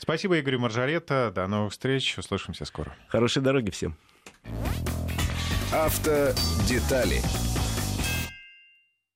[0.00, 1.30] Спасибо, Игорь Маржарета.
[1.34, 2.16] До новых встреч.
[2.16, 2.96] Услышимся скоро.
[3.08, 3.94] Хорошей дороги всем.
[5.72, 7.20] Автодетали